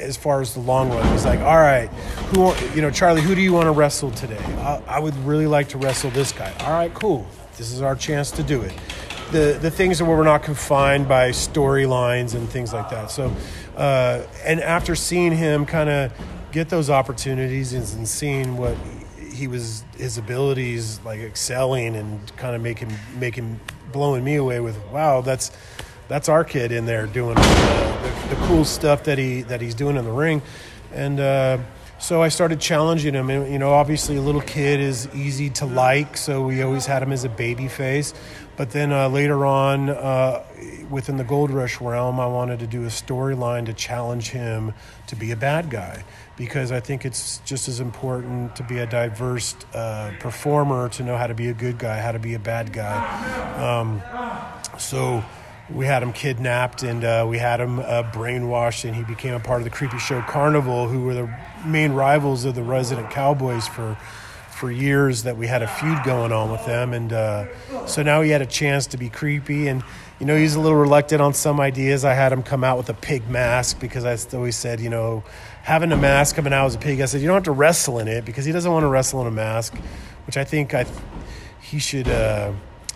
As 0.00 0.16
far 0.16 0.40
as 0.40 0.54
the 0.54 0.60
long 0.60 0.90
run, 0.90 1.04
it 1.04 1.12
was 1.12 1.24
like, 1.24 1.40
all 1.40 1.56
right, 1.56 1.88
who 2.28 2.54
you 2.74 2.82
know, 2.82 2.90
Charlie, 2.90 3.22
who 3.22 3.34
do 3.34 3.40
you 3.40 3.52
want 3.52 3.66
to 3.66 3.72
wrestle 3.72 4.10
today? 4.12 4.38
I, 4.58 4.82
I 4.86 4.98
would 5.00 5.16
really 5.24 5.46
like 5.46 5.68
to 5.70 5.78
wrestle 5.78 6.10
this 6.10 6.32
guy. 6.32 6.52
All 6.60 6.72
right, 6.72 6.92
cool. 6.94 7.26
This 7.56 7.72
is 7.72 7.82
our 7.82 7.96
chance 7.96 8.30
to 8.32 8.42
do 8.42 8.62
it 8.62 8.72
the 9.32 9.58
the 9.60 9.70
things 9.70 10.02
where 10.02 10.16
we're 10.16 10.24
not 10.24 10.42
confined 10.42 11.08
by 11.08 11.30
storylines 11.30 12.34
and 12.34 12.48
things 12.48 12.72
like 12.72 12.90
that. 12.90 13.10
So, 13.10 13.34
uh, 13.76 14.22
and 14.44 14.60
after 14.60 14.94
seeing 14.94 15.32
him 15.32 15.66
kind 15.66 15.90
of 15.90 16.12
get 16.52 16.68
those 16.68 16.90
opportunities 16.90 17.72
and 17.72 18.08
seeing 18.08 18.56
what 18.56 18.76
he 19.30 19.46
was 19.46 19.84
his 19.96 20.16
abilities 20.18 21.00
like 21.04 21.20
excelling 21.20 21.94
and 21.96 22.34
kind 22.36 22.56
of 22.56 22.62
making 22.62 22.92
making 23.18 23.60
blowing 23.92 24.24
me 24.24 24.36
away 24.36 24.60
with 24.60 24.78
wow 24.90 25.20
that's 25.20 25.50
that's 26.08 26.28
our 26.28 26.44
kid 26.44 26.72
in 26.72 26.86
there 26.86 27.06
doing 27.06 27.34
the, 27.34 27.40
the, 28.30 28.34
the 28.34 28.46
cool 28.46 28.64
stuff 28.64 29.04
that 29.04 29.18
he 29.18 29.42
that 29.42 29.60
he's 29.60 29.74
doing 29.74 29.96
in 29.96 30.04
the 30.04 30.12
ring. 30.12 30.42
And 30.92 31.18
uh, 31.18 31.58
so 31.98 32.22
I 32.22 32.28
started 32.28 32.60
challenging 32.60 33.14
him 33.14 33.30
and 33.30 33.50
you 33.50 33.58
know 33.58 33.72
obviously 33.72 34.16
a 34.16 34.20
little 34.20 34.40
kid 34.40 34.80
is 34.80 35.08
easy 35.14 35.50
to 35.50 35.66
like 35.66 36.16
so 36.16 36.42
we 36.42 36.62
always 36.62 36.86
had 36.86 37.02
him 37.02 37.12
as 37.12 37.24
a 37.24 37.28
baby 37.28 37.68
face 37.68 38.12
but 38.56 38.70
then 38.70 38.92
uh, 38.92 39.08
later 39.08 39.46
on 39.46 39.90
uh, 39.90 40.42
within 40.90 41.16
the 41.16 41.24
Gold 41.24 41.50
Rush 41.50 41.80
realm 41.80 42.20
I 42.20 42.26
wanted 42.26 42.58
to 42.60 42.66
do 42.66 42.84
a 42.84 42.88
storyline 42.88 43.66
to 43.66 43.72
challenge 43.72 44.30
him 44.30 44.74
to 45.06 45.16
be 45.16 45.30
a 45.30 45.36
bad 45.36 45.70
guy 45.70 46.04
because 46.36 46.70
I 46.70 46.80
think 46.80 47.04
it's 47.04 47.38
just 47.46 47.68
as 47.68 47.80
important 47.80 48.56
to 48.56 48.62
be 48.62 48.78
a 48.78 48.86
diverse 48.86 49.54
uh, 49.74 50.12
performer 50.20 50.88
to 50.90 51.02
know 51.02 51.16
how 51.16 51.26
to 51.26 51.34
be 51.34 51.48
a 51.48 51.54
good 51.54 51.78
guy, 51.78 52.00
how 52.00 52.12
to 52.12 52.18
be 52.18 52.34
a 52.34 52.38
bad 52.38 52.72
guy. 52.72 53.00
Um, 53.56 54.02
so 54.78 55.24
we 55.70 55.86
had 55.86 56.02
him 56.02 56.12
kidnapped 56.12 56.82
and 56.82 57.04
uh, 57.04 57.26
we 57.28 57.38
had 57.38 57.60
him 57.60 57.80
uh, 57.80 58.04
brainwashed, 58.04 58.84
and 58.84 58.94
he 58.94 59.02
became 59.02 59.34
a 59.34 59.40
part 59.40 59.60
of 59.60 59.64
the 59.64 59.70
Creepy 59.70 59.98
Show 59.98 60.20
Carnival, 60.22 60.88
who 60.88 61.02
were 61.02 61.14
the 61.14 61.38
main 61.64 61.92
rivals 61.92 62.44
of 62.44 62.54
the 62.54 62.62
Resident 62.62 63.10
Cowboys 63.10 63.66
for 63.66 63.96
for 64.50 64.70
years. 64.70 65.24
That 65.24 65.36
we 65.36 65.46
had 65.48 65.62
a 65.62 65.68
feud 65.68 66.04
going 66.04 66.30
on 66.32 66.52
with 66.52 66.64
them, 66.66 66.92
and 66.92 67.12
uh, 67.12 67.86
so 67.86 68.02
now 68.02 68.22
he 68.22 68.30
had 68.30 68.42
a 68.42 68.46
chance 68.46 68.86
to 68.88 68.96
be 68.96 69.10
creepy. 69.10 69.66
And 69.66 69.82
you 70.20 70.26
know, 70.26 70.36
he's 70.36 70.54
a 70.54 70.60
little 70.60 70.78
reluctant 70.78 71.20
on 71.20 71.34
some 71.34 71.60
ideas. 71.60 72.04
I 72.04 72.14
had 72.14 72.32
him 72.32 72.42
come 72.42 72.62
out 72.62 72.78
with 72.78 72.88
a 72.88 72.94
pig 72.94 73.28
mask 73.28 73.80
because 73.80 74.04
I 74.04 74.16
always 74.36 74.56
said, 74.56 74.80
you 74.80 74.88
know, 74.88 75.24
having 75.62 75.90
a 75.90 75.96
mask 75.96 76.36
coming 76.36 76.52
out 76.52 76.66
as 76.66 76.76
a 76.76 76.78
pig. 76.78 77.00
I 77.00 77.06
said 77.06 77.20
you 77.20 77.26
don't 77.26 77.34
have 77.34 77.44
to 77.44 77.50
wrestle 77.50 77.98
in 77.98 78.06
it 78.06 78.24
because 78.24 78.44
he 78.44 78.52
doesn't 78.52 78.70
want 78.70 78.84
to 78.84 78.88
wrestle 78.88 79.20
in 79.22 79.26
a 79.26 79.32
mask, 79.32 79.74
which 80.26 80.36
I 80.36 80.44
think 80.44 80.74
I 80.74 80.86
he 81.60 81.80
should 81.80 82.06
uh, 82.06 82.52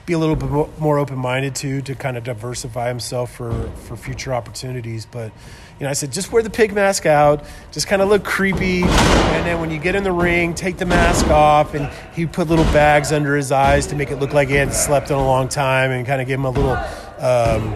be 0.06 0.12
a 0.14 0.18
little 0.18 0.36
bit 0.36 0.50
more 0.80 0.98
open 0.98 1.18
minded 1.18 1.54
to 1.56 1.82
to 1.82 1.94
kind 1.94 2.16
of 2.16 2.24
diversify 2.24 2.88
himself 2.88 3.34
for 3.34 3.70
for 3.84 3.96
future 3.96 4.32
opportunities. 4.34 5.06
But 5.06 5.32
you 5.78 5.84
know, 5.84 5.90
I 5.90 5.92
said 5.94 6.12
just 6.12 6.32
wear 6.32 6.42
the 6.42 6.50
pig 6.50 6.72
mask 6.72 7.06
out, 7.06 7.44
just 7.72 7.86
kind 7.86 8.02
of 8.02 8.08
look 8.08 8.24
creepy, 8.24 8.82
and 8.82 9.46
then 9.46 9.60
when 9.60 9.70
you 9.70 9.78
get 9.78 9.94
in 9.94 10.02
the 10.02 10.12
ring, 10.12 10.54
take 10.54 10.76
the 10.76 10.86
mask 10.86 11.28
off. 11.28 11.74
And 11.74 11.90
he 12.14 12.26
put 12.26 12.48
little 12.48 12.64
bags 12.66 13.12
under 13.12 13.36
his 13.36 13.52
eyes 13.52 13.86
to 13.88 13.96
make 13.96 14.10
it 14.10 14.16
look 14.16 14.32
like 14.32 14.48
he 14.48 14.54
hadn't 14.54 14.74
slept 14.74 15.10
in 15.10 15.16
a 15.16 15.24
long 15.24 15.48
time, 15.48 15.90
and 15.90 16.06
kind 16.06 16.20
of 16.20 16.26
give 16.26 16.38
him 16.38 16.46
a 16.46 16.50
little. 16.50 16.76
Um, 17.18 17.74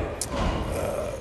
uh, 0.72 1.12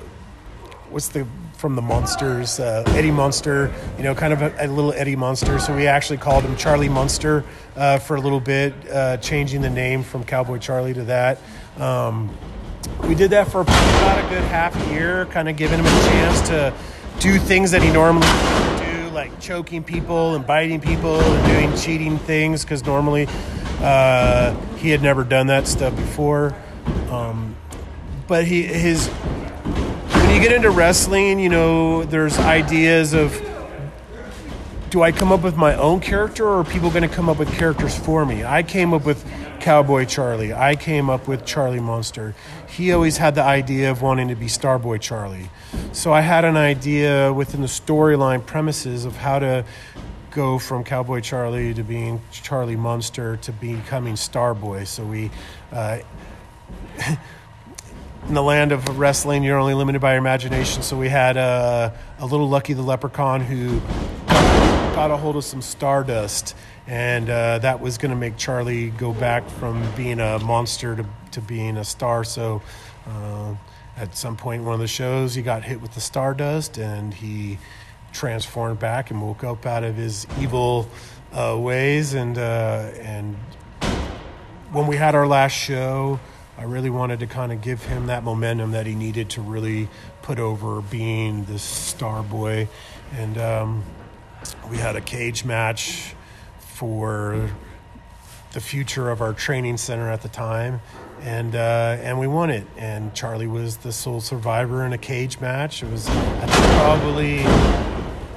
what's 0.90 1.08
the 1.08 1.26
from 1.64 1.76
the 1.76 1.80
Munsters, 1.80 2.60
uh, 2.60 2.84
Eddie 2.88 3.10
Munster, 3.10 3.72
you 3.96 4.02
know, 4.04 4.14
kind 4.14 4.34
of 4.34 4.42
a, 4.42 4.54
a, 4.58 4.66
little 4.66 4.92
Eddie 4.92 5.16
Munster. 5.16 5.58
So 5.58 5.74
we 5.74 5.86
actually 5.86 6.18
called 6.18 6.44
him 6.44 6.56
Charlie 6.56 6.90
Munster 6.90 7.42
uh, 7.74 7.98
for 7.98 8.16
a 8.16 8.20
little 8.20 8.38
bit, 8.38 8.74
uh, 8.90 9.16
changing 9.16 9.62
the 9.62 9.70
name 9.70 10.02
from 10.02 10.24
Cowboy 10.24 10.58
Charlie 10.58 10.92
to 10.92 11.04
that. 11.04 11.38
Um, 11.78 12.36
we 13.08 13.14
did 13.14 13.30
that 13.30 13.48
for 13.48 13.62
about 13.62 14.18
a 14.22 14.28
good 14.28 14.42
half 14.42 14.76
year, 14.90 15.24
kind 15.30 15.48
of 15.48 15.56
giving 15.56 15.78
him 15.78 15.86
a 15.86 16.00
chance 16.02 16.48
to 16.48 16.74
do 17.18 17.38
things 17.38 17.70
that 17.70 17.82
he 17.82 17.90
normally 17.90 18.26
do, 18.84 19.08
like 19.14 19.40
choking 19.40 19.82
people 19.82 20.34
and 20.34 20.46
biting 20.46 20.82
people 20.82 21.18
and 21.18 21.46
doing 21.46 21.74
cheating 21.78 22.18
things, 22.18 22.62
because 22.62 22.84
normally 22.84 23.26
uh, 23.80 24.54
he 24.76 24.90
had 24.90 25.00
never 25.00 25.24
done 25.24 25.46
that 25.46 25.66
stuff 25.66 25.96
before. 25.96 26.54
Um, 27.08 27.56
but 28.28 28.44
he 28.44 28.64
his 28.64 29.10
get 30.44 30.52
into 30.52 30.70
wrestling, 30.70 31.40
you 31.40 31.48
know, 31.48 32.04
there's 32.04 32.38
ideas 32.38 33.14
of 33.14 33.32
do 34.90 35.00
I 35.00 35.10
come 35.10 35.32
up 35.32 35.42
with 35.42 35.56
my 35.56 35.74
own 35.74 36.00
character 36.00 36.46
or 36.46 36.60
are 36.60 36.64
people 36.64 36.90
going 36.90 37.00
to 37.00 37.08
come 37.08 37.30
up 37.30 37.38
with 37.38 37.50
characters 37.54 37.96
for 37.96 38.26
me? 38.26 38.44
I 38.44 38.62
came 38.62 38.92
up 38.92 39.06
with 39.06 39.24
Cowboy 39.60 40.04
Charlie. 40.04 40.52
I 40.52 40.76
came 40.76 41.08
up 41.08 41.26
with 41.26 41.46
Charlie 41.46 41.80
Munster. 41.80 42.34
He 42.68 42.92
always 42.92 43.16
had 43.16 43.34
the 43.34 43.42
idea 43.42 43.90
of 43.90 44.02
wanting 44.02 44.28
to 44.28 44.34
be 44.34 44.44
Starboy 44.44 45.00
Charlie. 45.00 45.48
So 45.92 46.12
I 46.12 46.20
had 46.20 46.44
an 46.44 46.58
idea 46.58 47.32
within 47.32 47.62
the 47.62 47.66
storyline 47.66 48.44
premises 48.44 49.06
of 49.06 49.16
how 49.16 49.38
to 49.38 49.64
go 50.30 50.58
from 50.58 50.84
Cowboy 50.84 51.20
Charlie 51.20 51.72
to 51.72 51.82
being 51.82 52.20
Charlie 52.30 52.76
Munster 52.76 53.38
to 53.38 53.52
becoming 53.52 54.12
Starboy. 54.16 54.86
So 54.86 55.06
we. 55.06 55.30
Uh, 55.72 56.00
in 58.28 58.34
the 58.34 58.42
land 58.42 58.72
of 58.72 58.98
wrestling, 58.98 59.42
you're 59.42 59.58
only 59.58 59.74
limited 59.74 60.00
by 60.00 60.12
your 60.12 60.18
imagination. 60.18 60.82
So 60.82 60.96
we 60.96 61.08
had 61.08 61.36
uh, 61.36 61.90
a 62.18 62.26
little 62.26 62.48
Lucky 62.48 62.72
the 62.72 62.82
Leprechaun 62.82 63.42
who 63.42 63.80
got 64.94 65.10
a 65.10 65.16
hold 65.16 65.36
of 65.36 65.44
some 65.44 65.60
stardust, 65.60 66.56
and 66.86 67.28
uh, 67.28 67.58
that 67.58 67.80
was 67.80 67.98
going 67.98 68.10
to 68.10 68.16
make 68.16 68.36
Charlie 68.36 68.90
go 68.90 69.12
back 69.12 69.48
from 69.48 69.86
being 69.94 70.20
a 70.20 70.38
monster 70.38 70.96
to, 70.96 71.06
to 71.32 71.40
being 71.42 71.76
a 71.76 71.84
star. 71.84 72.24
So 72.24 72.62
uh, 73.06 73.54
at 73.96 74.16
some 74.16 74.36
point 74.36 74.60
in 74.60 74.66
one 74.66 74.74
of 74.74 74.80
the 74.80 74.88
shows, 74.88 75.34
he 75.34 75.42
got 75.42 75.62
hit 75.62 75.80
with 75.82 75.94
the 75.94 76.00
stardust, 76.00 76.78
and 76.78 77.12
he 77.12 77.58
transformed 78.12 78.78
back 78.78 79.10
and 79.10 79.20
woke 79.20 79.44
up 79.44 79.66
out 79.66 79.84
of 79.84 79.96
his 79.96 80.26
evil 80.40 80.88
uh, 81.32 81.58
ways. 81.58 82.14
And 82.14 82.38
uh, 82.38 82.90
and 83.00 83.36
when 84.72 84.86
we 84.86 84.96
had 84.96 85.14
our 85.14 85.26
last 85.26 85.52
show. 85.52 86.18
I 86.56 86.64
really 86.64 86.90
wanted 86.90 87.20
to 87.20 87.26
kind 87.26 87.52
of 87.52 87.60
give 87.60 87.82
him 87.84 88.06
that 88.06 88.22
momentum 88.22 88.72
that 88.72 88.86
he 88.86 88.94
needed 88.94 89.30
to 89.30 89.42
really 89.42 89.88
put 90.22 90.38
over 90.38 90.80
being 90.80 91.44
this 91.44 91.62
star 91.62 92.22
boy. 92.22 92.68
And 93.16 93.36
um, 93.38 93.84
we 94.70 94.76
had 94.76 94.94
a 94.94 95.00
cage 95.00 95.44
match 95.44 96.14
for 96.58 97.50
the 98.52 98.60
future 98.60 99.10
of 99.10 99.20
our 99.20 99.32
training 99.32 99.78
center 99.78 100.08
at 100.08 100.22
the 100.22 100.28
time. 100.28 100.80
And 101.22 101.54
uh, 101.56 101.96
and 102.00 102.20
we 102.20 102.26
won 102.26 102.50
it. 102.50 102.66
And 102.76 103.14
Charlie 103.14 103.46
was 103.46 103.78
the 103.78 103.92
sole 103.92 104.20
survivor 104.20 104.84
in 104.84 104.92
a 104.92 104.98
cage 104.98 105.40
match. 105.40 105.82
It 105.82 105.90
was 105.90 106.06
probably 106.08 107.42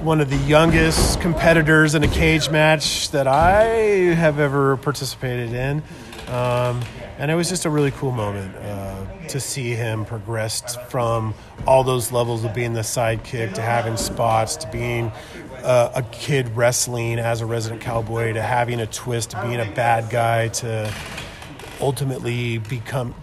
one 0.00 0.20
of 0.20 0.30
the 0.30 0.36
youngest 0.36 1.20
competitors 1.20 1.94
in 1.94 2.02
a 2.04 2.08
cage 2.08 2.50
match 2.50 3.10
that 3.10 3.26
I 3.26 3.64
have 4.14 4.38
ever 4.38 4.76
participated 4.76 5.52
in. 5.52 5.82
Um, 6.28 6.82
and 7.18 7.30
it 7.30 7.34
was 7.34 7.48
just 7.48 7.64
a 7.64 7.70
really 7.70 7.90
cool 7.90 8.12
moment 8.12 8.54
uh, 8.56 9.06
to 9.28 9.40
see 9.40 9.70
him 9.70 10.04
progress 10.04 10.76
from 10.88 11.34
all 11.66 11.84
those 11.84 12.12
levels 12.12 12.44
of 12.44 12.54
being 12.54 12.74
the 12.74 12.82
sidekick 12.82 13.54
to 13.54 13.62
having 13.62 13.96
spots 13.96 14.56
to 14.56 14.70
being 14.70 15.10
uh, 15.64 15.90
a 15.94 16.02
kid 16.02 16.54
wrestling 16.54 17.18
as 17.18 17.40
a 17.40 17.46
resident 17.46 17.80
cowboy 17.80 18.34
to 18.34 18.42
having 18.42 18.78
a 18.80 18.86
twist 18.86 19.30
to 19.30 19.42
being 19.42 19.58
a 19.58 19.70
bad 19.72 20.10
guy 20.10 20.48
to 20.48 20.92
ultimately 21.80 22.58
become 22.58 23.14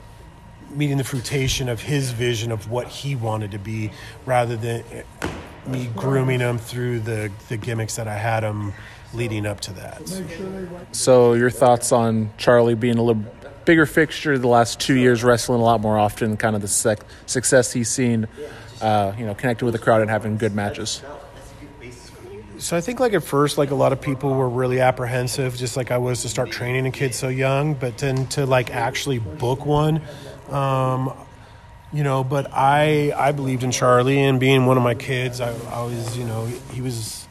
meeting 0.71 0.97
the 0.97 1.03
fruition 1.03 1.69
of 1.69 1.81
his 1.81 2.11
vision 2.11 2.51
of 2.51 2.69
what 2.69 2.87
he 2.87 3.15
wanted 3.15 3.51
to 3.51 3.59
be 3.59 3.91
rather 4.25 4.57
than 4.57 4.83
me 5.67 5.89
grooming 5.95 6.39
him 6.39 6.57
through 6.57 6.99
the, 6.99 7.31
the 7.49 7.57
gimmicks 7.57 7.95
that 7.95 8.07
I 8.07 8.17
had 8.17 8.43
him 8.43 8.73
leading 9.15 9.45
up 9.45 9.61
to 9.61 9.73
that. 9.73 10.01
So, 10.91 11.33
your 11.33 11.49
thoughts 11.49 11.91
on 11.91 12.31
Charlie 12.37 12.75
being 12.75 12.97
a 12.97 13.03
little 13.03 13.23
bigger 13.65 13.85
fixture 13.85 14.37
the 14.37 14.47
last 14.47 14.79
two 14.79 14.95
years, 14.95 15.23
wrestling 15.23 15.59
a 15.59 15.63
lot 15.63 15.81
more 15.81 15.97
often, 15.97 16.37
kind 16.37 16.55
of 16.55 16.61
the 16.61 16.67
sec- 16.67 17.05
success 17.25 17.71
he's 17.73 17.89
seen, 17.89 18.27
uh, 18.81 19.13
you 19.17 19.25
know, 19.25 19.33
connecting 19.33 19.65
with 19.65 19.73
the 19.73 19.79
crowd 19.79 20.01
and 20.01 20.09
having 20.09 20.37
good 20.37 20.53
matches. 20.53 21.01
So 22.57 22.77
I 22.77 22.81
think 22.81 22.99
like 22.99 23.13
at 23.13 23.23
first, 23.23 23.57
like 23.57 23.71
a 23.71 23.75
lot 23.75 23.91
of 23.91 23.99
people 23.99 24.33
were 24.33 24.47
really 24.47 24.79
apprehensive, 24.79 25.57
just 25.57 25.75
like 25.75 25.91
I 25.91 25.97
was 25.97 26.21
to 26.21 26.29
start 26.29 26.51
training 26.51 26.87
a 26.87 26.91
kid 26.91 27.13
so 27.13 27.27
young, 27.27 27.73
but 27.73 27.97
then 27.97 28.27
to 28.27 28.45
like 28.45 28.71
actually 28.71 29.19
book 29.19 29.65
one, 29.65 30.01
um, 30.49 31.13
you 31.91 32.03
know. 32.03 32.23
But 32.23 32.51
I 32.53 33.11
I 33.15 33.33
believed 33.33 33.63
in 33.63 33.71
Charlie 33.71 34.21
and 34.21 34.39
being 34.39 34.65
one 34.65 34.77
of 34.77 34.83
my 34.83 34.95
kids. 34.95 35.41
I, 35.41 35.53
I 35.67 35.83
was 35.83 36.17
you 36.17 36.23
know 36.23 36.45
he 36.71 36.81
was 36.81 37.24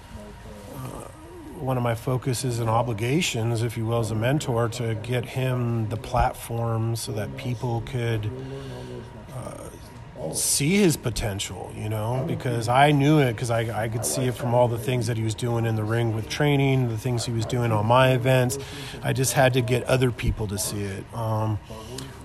one 1.58 1.76
of 1.76 1.82
my 1.82 1.94
focuses 1.94 2.58
and 2.58 2.68
obligations, 2.68 3.62
if 3.62 3.76
you 3.76 3.86
will, 3.86 4.00
as 4.00 4.10
a 4.10 4.14
mentor, 4.14 4.68
to 4.70 4.94
get 4.96 5.24
him 5.24 5.88
the 5.88 5.96
platform 5.96 6.96
so 6.96 7.12
that 7.12 7.36
people 7.36 7.82
could 7.86 8.30
uh, 9.34 9.68
see 10.32 10.76
his 10.76 10.96
potential, 10.96 11.72
you 11.76 11.88
know, 11.88 12.24
because 12.26 12.68
I 12.68 12.92
knew 12.92 13.18
it 13.18 13.32
because 13.32 13.50
I, 13.50 13.84
I 13.84 13.88
could 13.88 14.04
see 14.04 14.22
it 14.22 14.34
from 14.34 14.54
all 14.54 14.68
the 14.68 14.78
things 14.78 15.06
that 15.08 15.16
he 15.16 15.24
was 15.24 15.34
doing 15.34 15.66
in 15.66 15.76
the 15.76 15.84
ring 15.84 16.14
with 16.14 16.28
training, 16.28 16.88
the 16.88 16.98
things 16.98 17.24
he 17.24 17.32
was 17.32 17.46
doing 17.46 17.72
on 17.72 17.86
my 17.86 18.12
events. 18.12 18.58
I 19.02 19.12
just 19.12 19.32
had 19.32 19.52
to 19.54 19.60
get 19.60 19.82
other 19.84 20.10
people 20.10 20.46
to 20.48 20.58
see 20.58 20.82
it. 20.82 21.04
Um, 21.14 21.58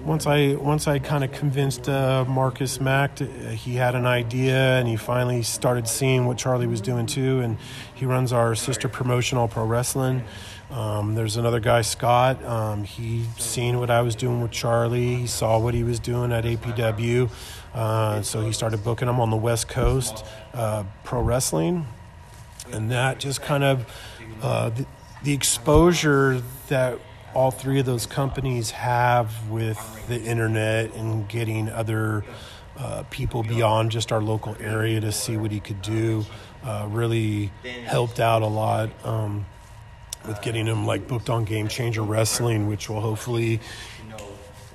once 0.03 0.25
I 0.25 0.56
once 0.56 0.88
I 0.88 1.00
kind 1.00 1.24
of 1.24 1.32
convinced 1.32 1.89
uh, 1.89 2.25
Marcus 2.27 2.79
Mack, 2.79 3.15
to, 3.15 3.25
uh, 3.25 3.50
he 3.50 3.75
had 3.75 3.96
an 3.96 4.06
idea, 4.06 4.79
and 4.79 4.88
he 4.88 4.96
finally 4.96 5.44
started 5.44 5.88
seeing 5.88 6.25
what 6.25 6.38
Charlie 6.38 6.68
was 6.68 6.82
doing 6.82 7.06
too. 7.06 7.41
And 7.41 7.58
he 7.94 8.06
runs 8.06 8.32
our 8.32 8.56
sister 8.56 8.88
promotion, 8.88 9.38
All 9.38 9.48
Pro 9.48 9.65
Wrestling. 9.65 10.24
Um, 10.69 11.15
there's 11.15 11.35
another 11.38 11.59
guy, 11.59 11.81
Scott. 11.81 12.43
Um, 12.45 12.83
he 12.83 13.25
seen 13.38 13.79
what 13.79 13.89
I 13.89 14.01
was 14.01 14.15
doing 14.15 14.41
with 14.41 14.51
Charlie. 14.51 15.15
He 15.15 15.27
saw 15.27 15.59
what 15.59 15.73
he 15.73 15.83
was 15.83 15.99
doing 15.99 16.31
at 16.31 16.43
APW, 16.43 17.29
uh, 17.73 18.21
so 18.21 18.41
he 18.41 18.51
started 18.51 18.83
booking 18.83 19.07
him 19.07 19.19
on 19.19 19.31
the 19.31 19.38
West 19.38 19.67
Coast 19.67 20.23
uh, 20.53 20.83
pro 21.03 21.21
wrestling, 21.21 21.88
and 22.71 22.91
that 22.91 23.19
just 23.19 23.41
kind 23.41 23.63
of 23.63 23.85
uh, 24.43 24.69
the, 24.69 24.85
the 25.23 25.33
exposure 25.33 26.41
that 26.67 26.99
all 27.33 27.51
three 27.51 27.79
of 27.79 27.85
those 27.85 28.05
companies 28.05 28.71
have 28.71 29.49
with 29.49 30.07
the 30.07 30.19
internet 30.21 30.93
and 30.95 31.27
getting 31.27 31.69
other 31.69 32.23
uh, 32.77 33.03
people 33.09 33.43
beyond 33.43 33.91
just 33.91 34.11
our 34.11 34.21
local 34.21 34.55
area 34.59 34.99
to 35.01 35.11
see 35.11 35.35
what 35.35 35.51
he 35.51 35.59
could 35.59 35.81
do 35.81 36.25
uh, 36.63 36.88
really 36.89 37.51
helped 37.85 38.19
out 38.19 38.41
a 38.41 38.47
lot 38.47 38.89
um, 39.05 39.45
with 40.27 40.41
getting 40.41 40.65
him 40.67 40.85
like 40.85 41.07
booked 41.07 41.29
on 41.29 41.45
Game 41.45 41.67
Changer 41.67 42.03
Wrestling, 42.03 42.67
which 42.67 42.89
will 42.89 43.01
hopefully 43.01 43.59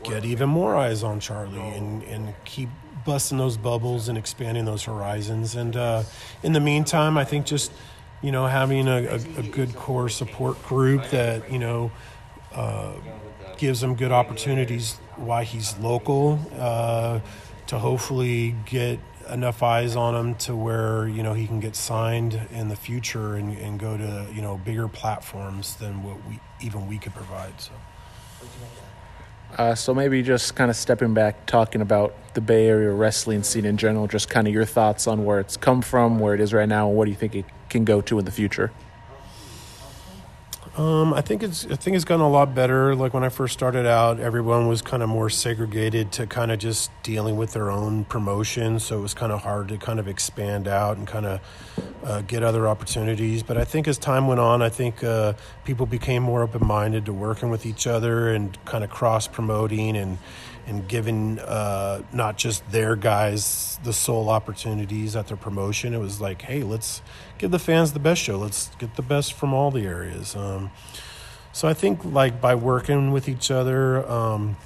get 0.03 0.25
even 0.25 0.49
more 0.49 0.77
eyes 0.77 1.03
on 1.03 1.21
Charlie 1.21 1.61
and, 1.61 2.03
and 2.05 2.35
keep 2.45 2.69
busting 3.05 3.39
those 3.39 3.57
bubbles 3.57 4.09
and 4.09 4.17
expanding 4.17 4.65
those 4.65 4.85
horizons. 4.85 5.55
And 5.55 5.77
uh, 5.77 6.05
in 6.43 6.53
the 6.53 6.61
meantime, 6.61 7.19
I 7.19 7.25
think 7.25 7.47
just 7.47 7.73
you 8.23 8.33
know 8.33 8.47
having 8.47 8.89
a, 8.89 9.05
a, 9.05 9.15
a 9.39 9.43
good 9.43 9.75
core 9.75 10.09
support 10.09 10.63
group 10.63 11.09
that 11.11 11.51
you 11.53 11.59
know 11.59 11.91
uh, 12.55 12.93
gives 13.59 13.83
him 13.83 13.95
good 13.95 14.13
opportunities 14.13 14.99
why 15.17 15.45
he's 15.45 15.77
local 15.79 16.39
uh, 16.59 17.21
to 17.67 17.79
hopefully 17.79 18.55
get 18.67 18.99
enough 19.31 19.63
eyes 19.63 19.97
on 19.97 20.15
him 20.15 20.35
to 20.37 20.55
where 20.55 21.09
you 21.09 21.23
know 21.23 21.35
he 21.35 21.47
can 21.47 21.61
get 21.61 21.77
signed 21.77 22.41
in 22.53 22.69
the 22.69 22.77
future 22.77 23.35
and, 23.35 23.57
and 23.59 23.79
go 23.79 23.97
to 23.97 24.27
you 24.33 24.43
know 24.43 24.59
bigger 24.59 24.89
platforms 24.89 25.77
than 25.77 26.03
what 26.03 26.17
we 26.29 26.39
even 26.61 26.89
we 26.89 26.99
could 26.99 27.15
provide. 27.15 27.61
So. 27.61 27.73
Uh, 29.57 29.75
so 29.75 29.95
maybe 29.95 30.21
just 30.21 30.57
kind 30.57 30.69
of 30.69 30.77
stepping 30.77 31.15
back, 31.15 31.47
talking 31.47 31.81
about 31.81 32.15
the 32.35 32.41
Bay 32.41 32.67
Area 32.67 32.91
wrestling 32.91 33.45
scene 33.45 33.65
in 33.65 33.77
general, 33.77 34.09
just 34.09 34.29
kind 34.29 34.49
of 34.49 34.53
your 34.53 34.65
thoughts 34.65 35.07
on 35.07 35.25
where 35.25 35.39
it's 35.39 35.57
come 35.57 35.81
from, 35.81 36.19
where 36.19 36.35
it 36.35 36.41
is 36.41 36.53
right 36.53 36.69
now, 36.69 36.89
and 36.89 36.97
what 36.97 37.05
do 37.05 37.13
you 37.13 37.17
think 37.17 37.37
it 37.37 37.45
can 37.69 37.85
go 37.85 38.01
to 38.01 38.19
in 38.19 38.25
the 38.25 38.33
future? 38.33 38.73
Um, 40.77 41.15
I 41.15 41.21
think 41.21 41.45
it's 41.45 41.65
I 41.67 41.77
think 41.77 41.95
it's 41.95 42.05
gotten 42.05 42.25
a 42.25 42.29
lot 42.29 42.53
better. 42.53 42.97
Like 42.97 43.15
when 43.15 43.23
I 43.23 43.29
first 43.29 43.55
started 43.55 43.87
out, 43.87 44.19
everyone 44.19 44.67
was 44.67 44.83
kind 44.83 45.05
of 45.05 45.09
more 45.09 45.31
segregated 45.31 46.11
to 46.13 46.27
kind 46.27 46.51
of 46.51 46.59
just 46.59 46.91
dealing 47.05 47.37
with 47.37 47.53
their 47.53 47.71
own 47.71 48.05
promotion, 48.07 48.81
so 48.81 48.99
it 48.99 49.03
was 49.03 49.15
kind 49.15 49.31
of 49.31 49.43
hard 49.43 49.69
to 49.69 49.79
kind 49.79 50.01
of 50.01 50.09
expand 50.09 50.67
out 50.67 50.97
and 50.97 51.07
kind 51.07 51.27
of 51.27 51.41
uh, 52.03 52.23
get 52.23 52.43
other 52.43 52.67
opportunities. 52.67 53.45
But 53.45 53.57
I 53.57 53.63
think 53.63 53.87
as 53.87 53.99
time 53.99 54.27
went 54.27 54.41
on, 54.41 54.63
I 54.63 54.69
think 54.69 55.05
uh, 55.05 55.35
people 55.65 55.87
became 55.87 56.25
more 56.25 56.43
open 56.43 56.67
minded 56.67 57.07
to 57.07 57.13
working 57.13 57.51
with 57.51 57.67
each 57.67 57.87
other 57.87 58.31
and 58.31 58.59
kind 58.65 58.83
of 58.83 58.91
cross 58.91 59.29
promoting 59.29 59.97
and 59.97 60.19
and 60.67 60.89
giving 60.89 61.39
uh, 61.41 62.03
not 62.13 62.37
just 62.37 62.69
their 62.71 62.97
guys 62.97 63.79
the 63.85 63.93
sole 63.93 64.29
opportunities 64.29 65.15
at 65.15 65.29
their 65.29 65.37
promotion. 65.37 65.95
It 65.95 65.99
was 65.99 66.21
like, 66.21 66.43
hey, 66.43 66.63
let's 66.63 67.03
give 67.45 67.51
the 67.51 67.59
fans 67.59 67.93
the 67.93 67.99
best 67.99 68.23
show. 68.23 68.39
Let's 68.39 68.71
get 68.79 68.97
the 68.97 69.03
best 69.03 69.35
from 69.35 69.53
all 69.53 69.71
the 69.71 69.85
areas. 69.85 70.35
Um, 70.35 70.71
so 71.53 71.69
I 71.69 71.75
think 71.75 72.03
like 72.03 72.41
by 72.41 72.55
working 72.55 73.13
with 73.13 73.29
each 73.29 73.51
other, 73.51 74.09
um, 74.11 74.57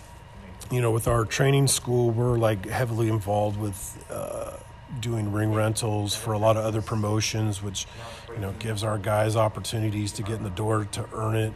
you 0.71 0.81
know, 0.81 0.93
with 0.93 1.09
our 1.09 1.25
training 1.25 1.67
school, 1.67 2.11
we're 2.11 2.39
like 2.39 2.67
heavily 2.67 3.09
involved 3.09 3.59
with. 3.59 3.79
Uh, 4.09 4.53
doing 5.01 5.31
ring 5.31 5.53
rentals 5.53 6.17
for 6.17 6.33
a 6.33 6.39
lot 6.39 6.57
of 6.57 6.65
other 6.65 6.81
promotions, 6.81 7.63
which 7.63 7.87
you 8.33 8.39
know 8.39 8.55
gives 8.59 8.83
our 8.83 8.97
guys 8.97 9.37
opportunities 9.37 10.13
to 10.13 10.23
get 10.23 10.37
in 10.37 10.45
the 10.45 10.51
door 10.51 10.87
to 10.93 11.05
earn 11.13 11.37
it. 11.37 11.53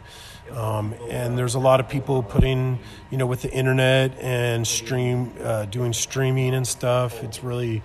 Um, 0.55 0.93
and 1.09 1.35
there's 1.35 1.55
a 1.55 1.59
lot 1.59 1.79
of 1.79 1.89
people 1.89 2.21
putting, 2.21 2.77
you 3.09 3.17
know, 3.17 3.25
with 3.25 3.41
the 3.41 3.51
internet 3.51 4.11
and 4.19 4.67
stream, 4.67 5.33
uh, 5.41 5.65
doing 5.65 5.93
streaming 5.93 6.53
and 6.53 6.67
stuff. 6.67 7.23
It's 7.23 7.43
really 7.43 7.81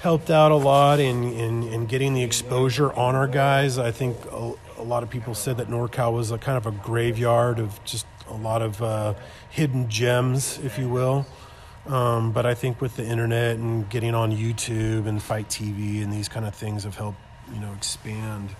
helped 0.00 0.30
out 0.30 0.52
a 0.52 0.56
lot 0.56 1.00
in, 1.00 1.24
in, 1.32 1.62
in 1.64 1.86
getting 1.86 2.14
the 2.14 2.22
exposure 2.22 2.92
on 2.92 3.14
our 3.14 3.26
guys. 3.26 3.78
I 3.78 3.90
think 3.90 4.16
a, 4.30 4.52
a, 4.76 4.82
lot 4.82 5.02
of 5.02 5.10
people 5.10 5.34
said 5.34 5.56
that 5.56 5.68
NorCal 5.68 6.12
was 6.12 6.30
a 6.30 6.38
kind 6.38 6.56
of 6.56 6.66
a 6.66 6.70
graveyard 6.70 7.58
of 7.58 7.82
just 7.84 8.06
a 8.28 8.34
lot 8.34 8.62
of 8.62 8.80
uh, 8.80 9.14
hidden 9.50 9.88
gems, 9.88 10.58
if 10.62 10.78
you 10.78 10.88
will. 10.88 11.26
Um, 11.86 12.32
but 12.32 12.46
I 12.46 12.54
think 12.54 12.80
with 12.80 12.96
the 12.96 13.04
internet 13.04 13.56
and 13.56 13.88
getting 13.88 14.14
on 14.14 14.30
YouTube 14.30 15.06
and 15.06 15.22
FITE 15.22 15.48
TV 15.48 16.02
and 16.02 16.12
these 16.12 16.28
kind 16.28 16.46
of 16.46 16.54
things 16.54 16.84
have 16.84 16.96
helped, 16.96 17.18
you 17.52 17.60
know, 17.60 17.72
expand 17.72 18.54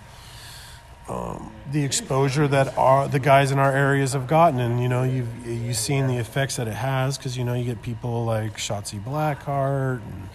um, 1.09 1.51
the 1.71 1.83
exposure 1.83 2.47
that 2.47 2.77
our 2.77 3.07
the 3.07 3.19
guys 3.19 3.51
in 3.51 3.57
our 3.57 3.71
areas 3.71 4.13
have 4.13 4.27
gotten, 4.27 4.59
and 4.59 4.79
you 4.79 4.87
know, 4.87 5.01
you've 5.01 5.47
you've 5.47 5.75
seen 5.75 6.05
the 6.05 6.17
effects 6.17 6.57
that 6.57 6.67
it 6.67 6.75
has 6.75 7.17
because 7.17 7.35
you 7.35 7.43
know 7.43 7.55
you 7.55 7.65
get 7.65 7.81
people 7.81 8.25
like 8.25 8.57
Shotzi 8.57 9.03
Blackheart 9.03 10.01
and 10.03 10.29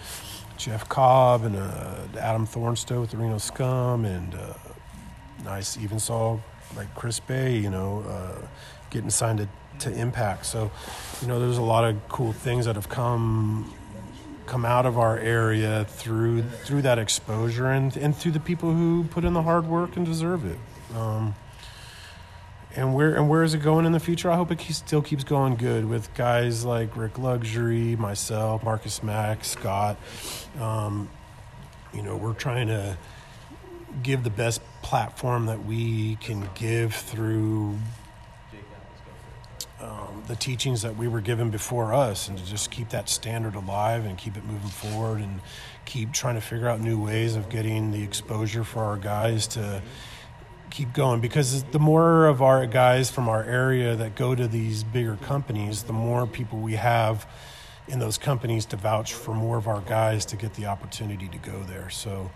Jeff 0.57 0.89
Cobb 0.89 1.45
and 1.45 1.57
uh, 1.57 2.19
Adam 2.19 2.47
Thornstowe 2.47 3.01
with 3.01 3.11
the 3.11 3.17
Reno 3.17 3.39
Scum, 3.39 4.05
and 4.05 4.35
uh, 4.35 4.55
nice 5.45 5.77
even 5.77 5.99
saw 5.99 6.39
like 6.77 6.95
Chris 6.95 7.21
Bey, 7.21 7.59
you 7.59 7.71
know, 7.71 8.05
uh, 8.09 8.47
getting 8.91 9.11
signed 9.11 9.39
to 9.39 9.49
to 9.81 9.93
Impact. 9.93 10.47
So, 10.47 10.71
you 11.21 11.29
know, 11.29 11.41
there's 11.41 11.59
a 11.59 11.63
lot 11.63 11.85
of 11.85 12.09
cool 12.09 12.33
things 12.33 12.67
that 12.67 12.77
have 12.77 12.89
come 12.89 13.75
come 14.47 14.65
out 14.65 14.87
of 14.87 14.99
our 14.99 15.19
area 15.19 15.85
through 15.89 16.43
through 16.43 16.83
that 16.83 16.99
exposure 16.99 17.71
and 17.71 17.97
and 17.97 18.17
through 18.17 18.33
the 18.33 18.41
people 18.41 18.73
who 18.73 19.05
put 19.05 19.25
in 19.25 19.33
the 19.33 19.43
hard 19.43 19.67
work 19.67 19.97
and 19.97 20.07
deserve 20.07 20.45
it. 20.45 20.59
Um, 20.97 21.35
and 22.77 22.95
where 22.95 23.15
and 23.15 23.29
where 23.29 23.43
is 23.43 23.55
it 23.55 23.63
going 23.63 23.87
in 23.87 23.93
the 23.93 24.01
future? 24.01 24.31
I 24.31 24.37
hope 24.37 24.51
it 24.51 24.61
still 24.61 25.03
keeps 25.03 25.25
going 25.25 25.57
good 25.57 25.85
with 25.85 26.13
guys 26.15 26.65
like 26.65 26.97
Rik 26.97 27.19
Luxury, 27.19 27.97
myself, 27.97 28.63
Marcus 28.63 29.03
Mack, 29.03 29.45
Scott. 29.45 29.97
Um, 30.61 31.09
you 31.93 32.03
know, 32.03 32.17
we're 32.17 32.35
trying 32.35 32.69
to 32.69 32.97
give 34.03 34.25
the 34.25 34.31
best 34.31 34.61
platform 34.83 35.47
that 35.47 35.65
we 35.65 36.17
can 36.17 36.49
give 36.55 36.95
through 36.95 37.79
um, 39.81 40.25
the 40.27 40.37
teachings 40.37 40.83
that 40.83 40.97
we 40.97 41.07
were 41.07 41.21
given 41.21 41.51
before 41.51 41.95
us 41.95 42.29
and 42.29 42.39
to 42.39 42.45
just 42.45 42.71
keep 42.71 42.89
that 42.89 43.09
standard 43.09 43.55
alive 43.55 44.05
and 44.05 44.19
keep 44.19 44.37
it 44.37 44.45
moving 44.45 44.71
forward 44.71 45.21
and 45.21 45.41
keep 45.85 46.13
trying 46.13 46.35
to 46.35 46.41
figure 46.41 46.69
out 46.69 46.81
new 46.81 47.01
ways 47.01 47.37
of 47.37 47.49
getting 47.49 47.93
the 47.93 48.03
exposure 48.03 48.65
for 48.65 48.83
our 48.83 48.97
guys 48.97 49.47
to 49.47 49.83
keep 50.71 50.93
going 50.93 51.21
because 51.21 51.63
the 51.65 51.79
more 51.79 52.27
of 52.27 52.43
our 52.43 52.67
guys 52.67 53.11
from 53.11 53.29
our 53.29 53.45
area 53.45 53.95
that 53.97 54.15
go 54.15 54.35
to 54.35 54.49
these 54.49 54.83
bigger 54.83 55.17
companies 55.17 55.85
the 55.85 55.93
more 55.93 56.27
people 56.27 56.59
we 56.59 56.75
have 56.75 57.27
in 57.87 57.99
those 57.99 58.19
companies 58.19 58.65
to 58.65 58.77
vouch 58.77 59.13
for 59.13 59.35
more 59.35 59.57
of 59.57 59.69
our 59.69 59.81
guys 59.83 60.25
to 60.25 60.37
get 60.37 60.55
the 60.55 60.67
opportunity 60.67 61.29
to 61.29 61.39
go 61.39 61.63
there 61.65 61.91
so 61.91 62.31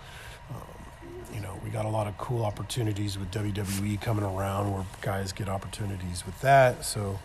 you 1.35 1.41
know, 1.41 1.59
we 1.65 1.71
got 1.71 1.85
a 1.85 1.89
lot 1.89 2.07
of 2.07 2.17
cool 2.19 2.45
opportunities 2.45 3.19
with 3.19 3.31
WWE 3.31 4.01
coming 4.01 4.25
around 4.25 4.73
where 4.73 4.85
guys 5.01 5.33
get 5.33 5.49
opportunities 5.49 6.25
with 6.25 6.41
that. 6.41 6.85
So, 6.85 7.19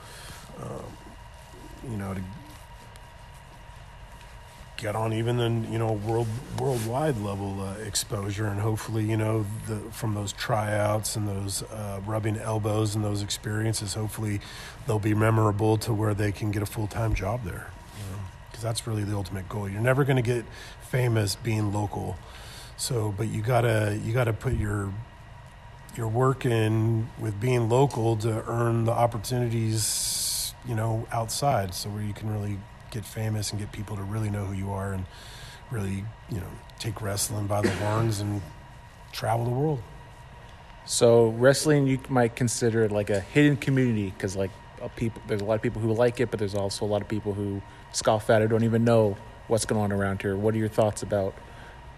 um, 0.62 0.84
you 1.89 1.98
know, 1.98 2.13
to 2.13 2.22
get 4.84 4.96
on 4.96 5.13
even 5.13 5.38
the 5.38 5.72
you 5.72 5.80
know 5.80 5.93
world 5.93 6.28
worldwide 6.60 7.17
level 7.17 7.62
uh, 7.62 7.74
exposure, 7.86 8.48
and 8.48 8.60
hopefully, 8.60 9.04
you 9.04 9.17
know, 9.17 9.46
the, 9.67 9.78
from 9.91 10.13
those 10.13 10.34
tryouts 10.34 11.15
and 11.15 11.28
those 11.28 11.63
uh, 11.63 12.00
rubbing 12.06 12.38
elbows 12.38 12.93
and 12.93 13.04
those 13.04 13.24
experiences, 13.24 13.93
hopefully, 13.96 14.41
they'll 14.86 15.00
be 15.00 15.13
memorable 15.13 15.78
to 15.78 15.93
where 15.93 16.13
they 16.13 16.32
can 16.32 16.52
get 16.52 16.62
a 16.62 16.67
full 16.67 16.88
time 16.88 17.15
job 17.15 17.43
there. 17.43 17.72
Because 18.52 18.63
that's 18.63 18.86
really 18.86 19.04
the 19.04 19.15
ultimate 19.15 19.50
goal. 19.50 19.67
You're 19.67 19.82
never 19.82 20.04
going 20.04 20.17
to 20.17 20.22
get 20.22 20.46
famous 20.91 21.36
being 21.36 21.74
local 21.74 22.15
so, 22.78 23.13
but 23.15 23.28
you 23.28 23.41
gotta 23.41 24.00
you 24.04 24.13
gotta 24.13 24.34
put 24.34 24.54
your 24.56 24.91
your 25.96 26.08
work 26.08 26.46
in 26.46 27.10
with 27.19 27.39
being 27.39 27.69
local 27.69 28.17
to 28.17 28.43
earn 28.48 28.86
the 28.86 28.91
opportunities, 28.91 30.54
you 30.67 30.76
know, 30.76 31.08
outside. 31.12 31.74
So 31.74 31.89
where 31.89 32.04
you 32.04 32.13
can 32.13 32.30
really 32.32 32.60
get 32.94 33.06
famous 33.06 33.52
and 33.52 33.60
get 33.60 33.72
people 33.72 33.96
to 33.98 34.04
really 34.04 34.30
know 34.30 34.46
who 34.46 34.54
you 34.54 34.72
are 34.72 34.94
and 34.94 35.06
really, 35.72 36.06
you 36.30 36.38
know, 36.38 36.50
take 36.80 37.02
wrestling 37.02 37.48
by 37.48 37.62
the 37.62 37.70
horns 37.84 38.20
and 38.20 38.42
travel 39.12 39.46
the 39.46 39.52
world. 39.52 39.82
So 40.86 41.30
wrestling, 41.30 41.88
you 41.88 42.00
might 42.10 42.36
consider 42.36 42.84
it 42.84 42.92
like 42.92 43.10
a 43.10 43.20
hidden 43.20 43.58
community 43.58 44.12
because 44.12 44.36
like 44.36 44.52
a 44.82 44.90
people, 44.90 45.22
there's 45.28 45.42
a 45.42 45.46
lot 45.46 45.56
of 45.56 45.62
people 45.62 45.82
who 45.82 45.94
like 45.94 46.20
it, 46.20 46.30
but 46.30 46.40
there's 46.40 46.56
also 46.56 46.86
a 46.86 46.88
lot 46.88 47.02
of 47.02 47.08
people 47.08 47.34
who 47.34 47.62
scoff 47.94 48.30
at 48.30 48.42
it, 48.42 48.50
don't 48.50 48.64
even 48.64 48.84
know 48.84 49.18
what's 49.48 49.66
going 49.66 49.82
on 49.82 49.92
around 49.92 50.22
here. 50.22 50.36
What 50.36 50.54
are 50.54 50.58
your 50.58 50.70
thoughts 50.70 51.04
about 51.04 51.34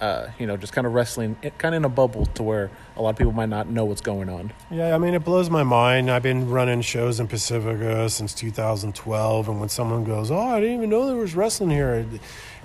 uh, 0.02 0.28
you 0.38 0.46
know, 0.46 0.58
just 0.58 0.74
kind 0.74 0.86
of 0.86 0.94
wrestling, 0.94 1.36
kind 1.58 1.74
of 1.74 1.78
in 1.78 1.86
a 1.86 1.90
bubble 1.90 2.26
to 2.26 2.44
where 2.44 2.70
a 2.98 3.02
lot 3.02 3.12
of 3.12 3.18
people 3.18 3.32
might 3.32 3.50
not 3.50 3.70
know 3.70 3.86
what's 3.86 4.02
going 4.02 4.30
on. 4.30 4.52
Yeah, 4.70 4.94
I 4.94 4.98
mean, 4.98 5.14
it 5.14 5.24
blows 5.24 5.50
my 5.50 5.64
mind. 5.64 6.12
I've 6.12 6.24
been 6.24 6.50
running 6.50 6.82
shows 6.82 7.20
in 7.20 7.28
Pacifica 7.28 8.10
since 8.10 8.34
2012, 8.34 9.48
and 9.50 9.60
when 9.60 9.70
someone 9.70 10.04
goes, 10.04 10.32
"Oh, 10.32 10.38
I 10.38 10.60
didn't 10.60 10.76
even 10.76 10.90
know 10.90 11.08
there 11.08 11.16
was 11.16 11.36
wrestling 11.36 11.70
here," 11.70 12.06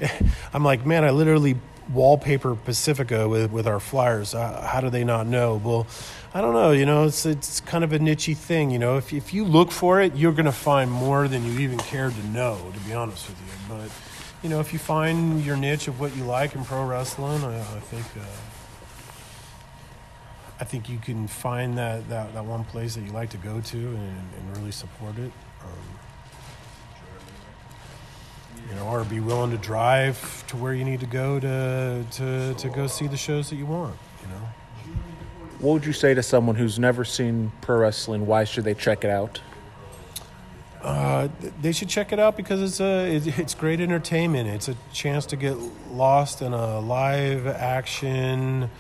I'm 0.53 0.65
like, 0.65 0.85
"Man, 0.85 1.05
I 1.05 1.11
literally 1.11 1.57
wallpaper 1.93 2.55
Pacifica 2.55 3.29
with 3.29 3.51
with 3.51 3.67
our 3.67 3.81
flyers. 3.81 4.35
Uh, 4.35 4.63
how 4.63 4.81
do 4.81 4.91
they 4.91 5.05
not 5.05 5.27
know?" 5.27 5.61
Well, 5.63 5.87
I 6.35 6.41
don't 6.41 6.55
know. 6.55 6.73
You 6.73 6.87
know, 6.87 7.05
it's 7.05 7.27
it's 7.27 7.61
kind 7.61 7.85
of 7.85 7.93
a 7.93 7.99
nichey 7.99 8.37
thing. 8.37 8.71
You 8.71 8.81
know, 8.81 8.97
if 8.97 9.13
if 9.13 9.33
you 9.33 9.45
look 9.45 9.71
for 9.71 10.01
it, 10.01 10.17
you're 10.17 10.33
going 10.33 10.47
to 10.47 10.53
find 10.53 10.91
more 10.91 11.29
than 11.29 11.45
you 11.45 11.61
even 11.61 11.79
cared 11.79 12.15
to 12.15 12.27
know. 12.27 12.59
To 12.73 12.81
be 12.81 12.93
honest 12.93 13.29
with 13.29 13.39
you, 13.39 13.77
but 13.77 14.10
you 14.43 14.49
know, 14.49 14.61
if 14.61 14.73
you 14.73 14.79
find 14.79 15.45
your 15.45 15.57
niche 15.57 15.89
of 15.89 16.01
what 16.01 16.17
you 16.17 16.25
like 16.25 16.55
in 16.55 16.65
pro 16.65 16.85
wrestling, 16.85 17.45
I, 17.45 17.61
I 17.61 17.81
think 17.81 18.07
uh, 18.17 18.27
I 20.61 20.65
think 20.65 20.91
you 20.91 20.99
can 20.99 21.27
find 21.27 21.79
that, 21.79 22.07
that, 22.11 22.35
that 22.35 22.45
one 22.45 22.65
place 22.65 22.95
that 22.95 23.01
you 23.01 23.13
like 23.13 23.31
to 23.31 23.39
go 23.39 23.63
to 23.63 23.79
and, 23.79 23.99
and 24.37 24.57
really 24.59 24.71
support 24.71 25.17
it. 25.19 25.33
Um, 25.63 25.99
you 28.69 28.75
know, 28.77 28.87
or 28.87 29.05
be 29.05 29.21
willing 29.21 29.51
to 29.53 29.57
drive 29.57 30.45
to 30.49 30.57
where 30.59 30.75
you 30.75 30.85
need 30.85 31.01
to 31.01 31.07
go 31.07 31.41
to, 31.41 32.05
to, 32.11 32.55
to 32.55 32.69
go 32.69 32.87
see 32.87 33.07
the 33.07 33.17
shows 33.17 33.49
that 33.49 33.57
you 33.57 33.65
want, 33.65 33.97
you 34.23 34.29
know. 34.29 34.49
What 35.61 35.73
would 35.73 35.87
you 35.87 35.95
say 35.95 36.13
to 36.13 36.23
someone 36.23 36.57
who's 36.57 36.79
never 36.79 37.07
seen 37.07 37.53
pro 37.63 37.79
wrestling? 37.79 38.27
Why 38.27 38.45
should 38.45 38.65
they 38.65 38.75
check 38.75 39.03
it 39.03 39.11
out? 39.11 39.41
Uh, 40.83 41.29
they 41.61 41.73
should 41.73 41.89
check 41.89 42.11
it 42.11 42.19
out 42.19 42.37
because 42.37 42.63
it's 42.63 42.81
a 42.81 43.17
it's 43.41 43.55
great 43.55 43.81
entertainment. 43.81 44.49
It's 44.49 44.69
a 44.69 44.77
chance 44.93 45.27
to 45.27 45.37
get 45.37 45.57
lost 45.91 46.41
in 46.41 46.55
a 46.55 46.81
live 46.81 47.47
action 47.47 48.71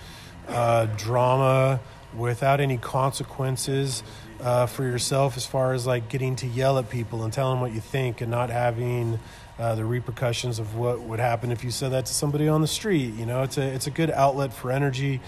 uh, 0.48 0.86
drama 0.96 1.80
without 2.16 2.60
any 2.60 2.78
consequences 2.78 4.02
uh, 4.40 4.66
for 4.66 4.84
yourself 4.84 5.36
as 5.36 5.46
far 5.46 5.74
as 5.74 5.86
like 5.86 6.08
getting 6.08 6.36
to 6.36 6.46
yell 6.46 6.78
at 6.78 6.88
people 6.88 7.22
and 7.22 7.32
tell 7.32 7.50
them 7.50 7.60
what 7.60 7.72
you 7.72 7.80
think 7.80 8.20
and 8.20 8.30
not 8.30 8.50
having 8.50 9.18
uh, 9.58 9.74
the 9.74 9.84
repercussions 9.84 10.58
of 10.58 10.74
what 10.76 11.00
would 11.02 11.20
happen 11.20 11.52
if 11.52 11.62
you 11.62 11.70
said 11.70 11.92
that 11.92 12.06
to 12.06 12.14
somebody 12.14 12.48
on 12.48 12.62
the 12.62 12.66
street. 12.66 13.12
You 13.14 13.26
know, 13.26 13.42
it's 13.42 13.58
a 13.58 13.62
it's 13.62 13.86
a 13.86 13.90
good 13.90 14.10
outlet 14.10 14.54
for 14.54 14.72
energy. 14.72 15.20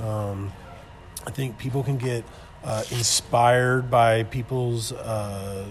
Um, 0.00 0.52
I 1.26 1.30
think 1.30 1.58
people 1.58 1.82
can 1.82 1.98
get 1.98 2.24
uh, 2.64 2.82
inspired 2.90 3.90
by 3.90 4.22
people's 4.24 4.92
uh, 4.92 5.66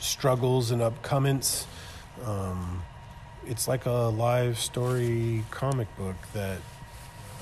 struggles 0.00 0.70
and 0.70 0.82
upcomings. 0.82 1.66
Um, 2.24 2.82
it's 3.46 3.66
like 3.68 3.86
a 3.86 3.90
live 3.90 4.58
story 4.58 5.44
comic 5.50 5.88
book 5.96 6.16
that 6.34 6.58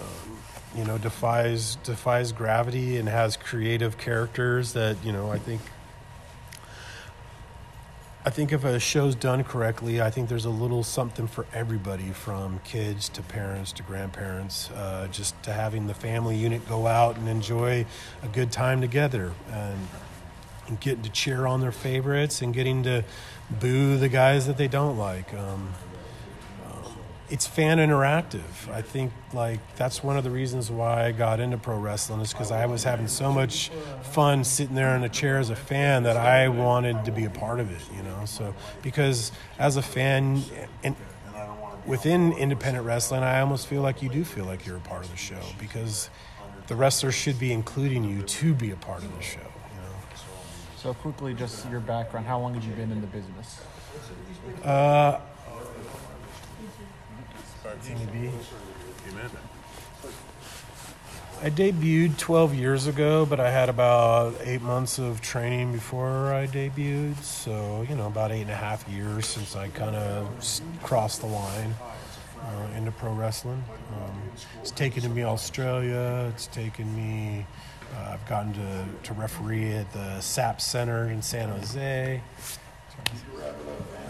um, 0.00 0.38
you 0.76 0.84
know 0.84 0.98
defies 0.98 1.76
defies 1.76 2.32
gravity 2.32 2.96
and 2.96 3.08
has 3.08 3.36
creative 3.36 3.98
characters 3.98 4.72
that 4.74 4.96
you 5.04 5.12
know 5.12 5.30
I 5.30 5.38
think 5.38 5.60
I 8.26 8.30
think 8.30 8.52
if 8.52 8.64
a 8.64 8.80
show's 8.80 9.14
done 9.14 9.44
correctly, 9.44 10.02
I 10.02 10.10
think 10.10 10.28
there's 10.28 10.46
a 10.46 10.50
little 10.50 10.82
something 10.82 11.28
for 11.28 11.46
everybody, 11.54 12.10
from 12.10 12.58
kids 12.64 13.08
to 13.10 13.22
parents 13.22 13.70
to 13.74 13.84
grandparents. 13.84 14.68
Uh, 14.72 15.06
just 15.12 15.40
to 15.44 15.52
having 15.52 15.86
the 15.86 15.94
family 15.94 16.36
unit 16.36 16.68
go 16.68 16.88
out 16.88 17.16
and 17.16 17.28
enjoy 17.28 17.86
a 18.24 18.28
good 18.28 18.50
time 18.50 18.80
together, 18.80 19.30
and, 19.52 19.78
and 20.68 20.80
getting 20.80 21.02
to 21.02 21.10
cheer 21.10 21.46
on 21.46 21.60
their 21.60 21.72
favorites, 21.72 22.42
and 22.42 22.52
getting 22.54 22.82
to 22.84 23.04
boo 23.50 23.96
the 23.96 24.08
guys 24.08 24.46
that 24.46 24.56
they 24.56 24.68
don't 24.68 24.98
like. 24.98 25.32
Um, 25.34 25.74
it's 27.28 27.46
fan 27.46 27.78
interactive. 27.78 28.70
I 28.70 28.82
think 28.82 29.12
like 29.32 29.58
that's 29.76 30.02
one 30.02 30.16
of 30.16 30.24
the 30.24 30.30
reasons 30.30 30.70
why 30.70 31.06
I 31.06 31.12
got 31.12 31.40
into 31.40 31.58
pro 31.58 31.76
wrestling 31.76 32.20
is 32.20 32.32
because 32.32 32.52
I 32.52 32.66
was 32.66 32.84
having 32.84 33.08
so 33.08 33.32
much 33.32 33.70
fun 34.02 34.44
sitting 34.44 34.74
there 34.76 34.94
in 34.94 35.02
a 35.02 35.08
chair 35.08 35.38
as 35.38 35.50
a 35.50 35.56
fan 35.56 36.04
that 36.04 36.16
I 36.16 36.48
wanted 36.48 37.04
to 37.04 37.10
be 37.10 37.24
a 37.24 37.30
part 37.30 37.58
of 37.58 37.70
it. 37.70 37.82
You 37.96 38.02
know, 38.02 38.24
so 38.26 38.54
because 38.82 39.32
as 39.58 39.76
a 39.76 39.82
fan 39.82 40.42
and 40.84 40.94
within 41.84 42.32
independent 42.32 42.86
wrestling, 42.86 43.22
I 43.22 43.40
almost 43.40 43.66
feel 43.66 43.82
like 43.82 44.02
you 44.02 44.08
do 44.08 44.24
feel 44.24 44.44
like 44.44 44.66
you're 44.66 44.76
a 44.76 44.80
part 44.80 45.04
of 45.04 45.10
the 45.10 45.16
show 45.16 45.40
because 45.58 46.10
the 46.68 46.76
wrestlers 46.76 47.14
should 47.14 47.38
be 47.38 47.52
including 47.52 48.04
you 48.04 48.22
to 48.22 48.54
be 48.54 48.70
a 48.70 48.76
part 48.76 49.02
of 49.02 49.14
the 49.16 49.22
show. 49.22 49.40
So 50.86 50.94
quickly, 50.94 51.34
just 51.34 51.68
your 51.68 51.80
background. 51.80 52.26
How 52.26 52.38
long 52.38 52.54
have 52.54 52.62
you 52.62 52.72
been 52.74 52.92
in 52.92 53.00
the 53.00 53.08
business? 53.08 53.60
Uh, 54.62 55.18
I 61.42 61.50
debuted 61.50 62.16
12 62.18 62.54
years 62.54 62.86
ago, 62.86 63.26
but 63.26 63.40
I 63.40 63.50
had 63.50 63.68
about 63.68 64.36
eight 64.44 64.62
months 64.62 65.00
of 65.00 65.20
training 65.20 65.72
before 65.72 66.32
I 66.32 66.46
debuted. 66.46 67.20
So, 67.20 67.84
you 67.88 67.96
know, 67.96 68.06
about 68.06 68.30
eight 68.30 68.42
and 68.42 68.50
a 68.52 68.54
half 68.54 68.88
years 68.88 69.26
since 69.26 69.56
I 69.56 69.66
kind 69.70 69.96
of 69.96 70.60
crossed 70.84 71.20
the 71.20 71.26
line 71.26 71.74
uh, 72.42 72.76
into 72.76 72.92
pro 72.92 73.12
wrestling. 73.12 73.64
Um, 73.92 74.22
it's 74.60 74.70
taken 74.70 75.12
me 75.12 75.24
Australia. 75.24 76.30
It's 76.32 76.46
taken 76.46 76.94
me, 76.94 77.44
uh, 77.96 78.10
I've 78.12 78.26
gotten 78.26 78.52
to, 78.54 78.86
to 79.04 79.14
referee 79.14 79.72
at 79.72 79.92
the 79.92 80.20
SAP 80.20 80.60
Center 80.60 81.08
in 81.08 81.22
San 81.22 81.48
Jose. 81.48 82.20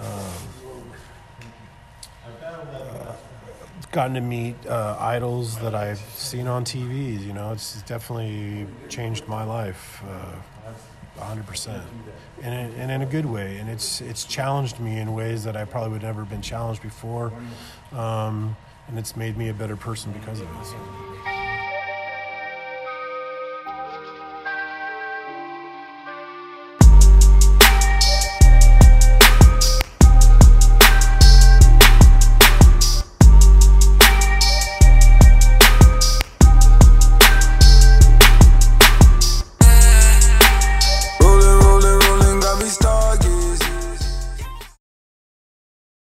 Um, 0.00 0.56
gotten 3.92 4.14
to 4.14 4.20
meet 4.20 4.54
uh, 4.66 4.96
idols 4.98 5.58
that 5.58 5.74
I've 5.74 6.00
seen 6.14 6.46
on 6.46 6.64
TV. 6.64 7.24
You 7.24 7.32
know, 7.32 7.52
it's 7.52 7.82
definitely 7.82 8.66
changed 8.88 9.26
my 9.26 9.44
life, 9.44 10.02
uh, 11.18 11.24
100%, 11.34 11.80
and, 12.42 12.74
and 12.74 12.90
in 12.90 13.02
a 13.02 13.06
good 13.06 13.24
way. 13.24 13.56
And 13.56 13.70
it's 13.70 14.00
it's 14.02 14.24
challenged 14.24 14.80
me 14.80 14.98
in 14.98 15.14
ways 15.14 15.44
that 15.44 15.56
I 15.56 15.64
probably 15.64 15.92
would 15.92 16.02
never 16.02 16.20
have 16.20 16.30
been 16.30 16.42
challenged 16.42 16.82
before, 16.82 17.32
um, 17.92 18.56
and 18.88 18.98
it's 18.98 19.16
made 19.16 19.36
me 19.36 19.48
a 19.48 19.54
better 19.54 19.76
person 19.76 20.12
because 20.12 20.40
of 20.40 20.48
it. 20.60 20.66
So. 20.66 21.15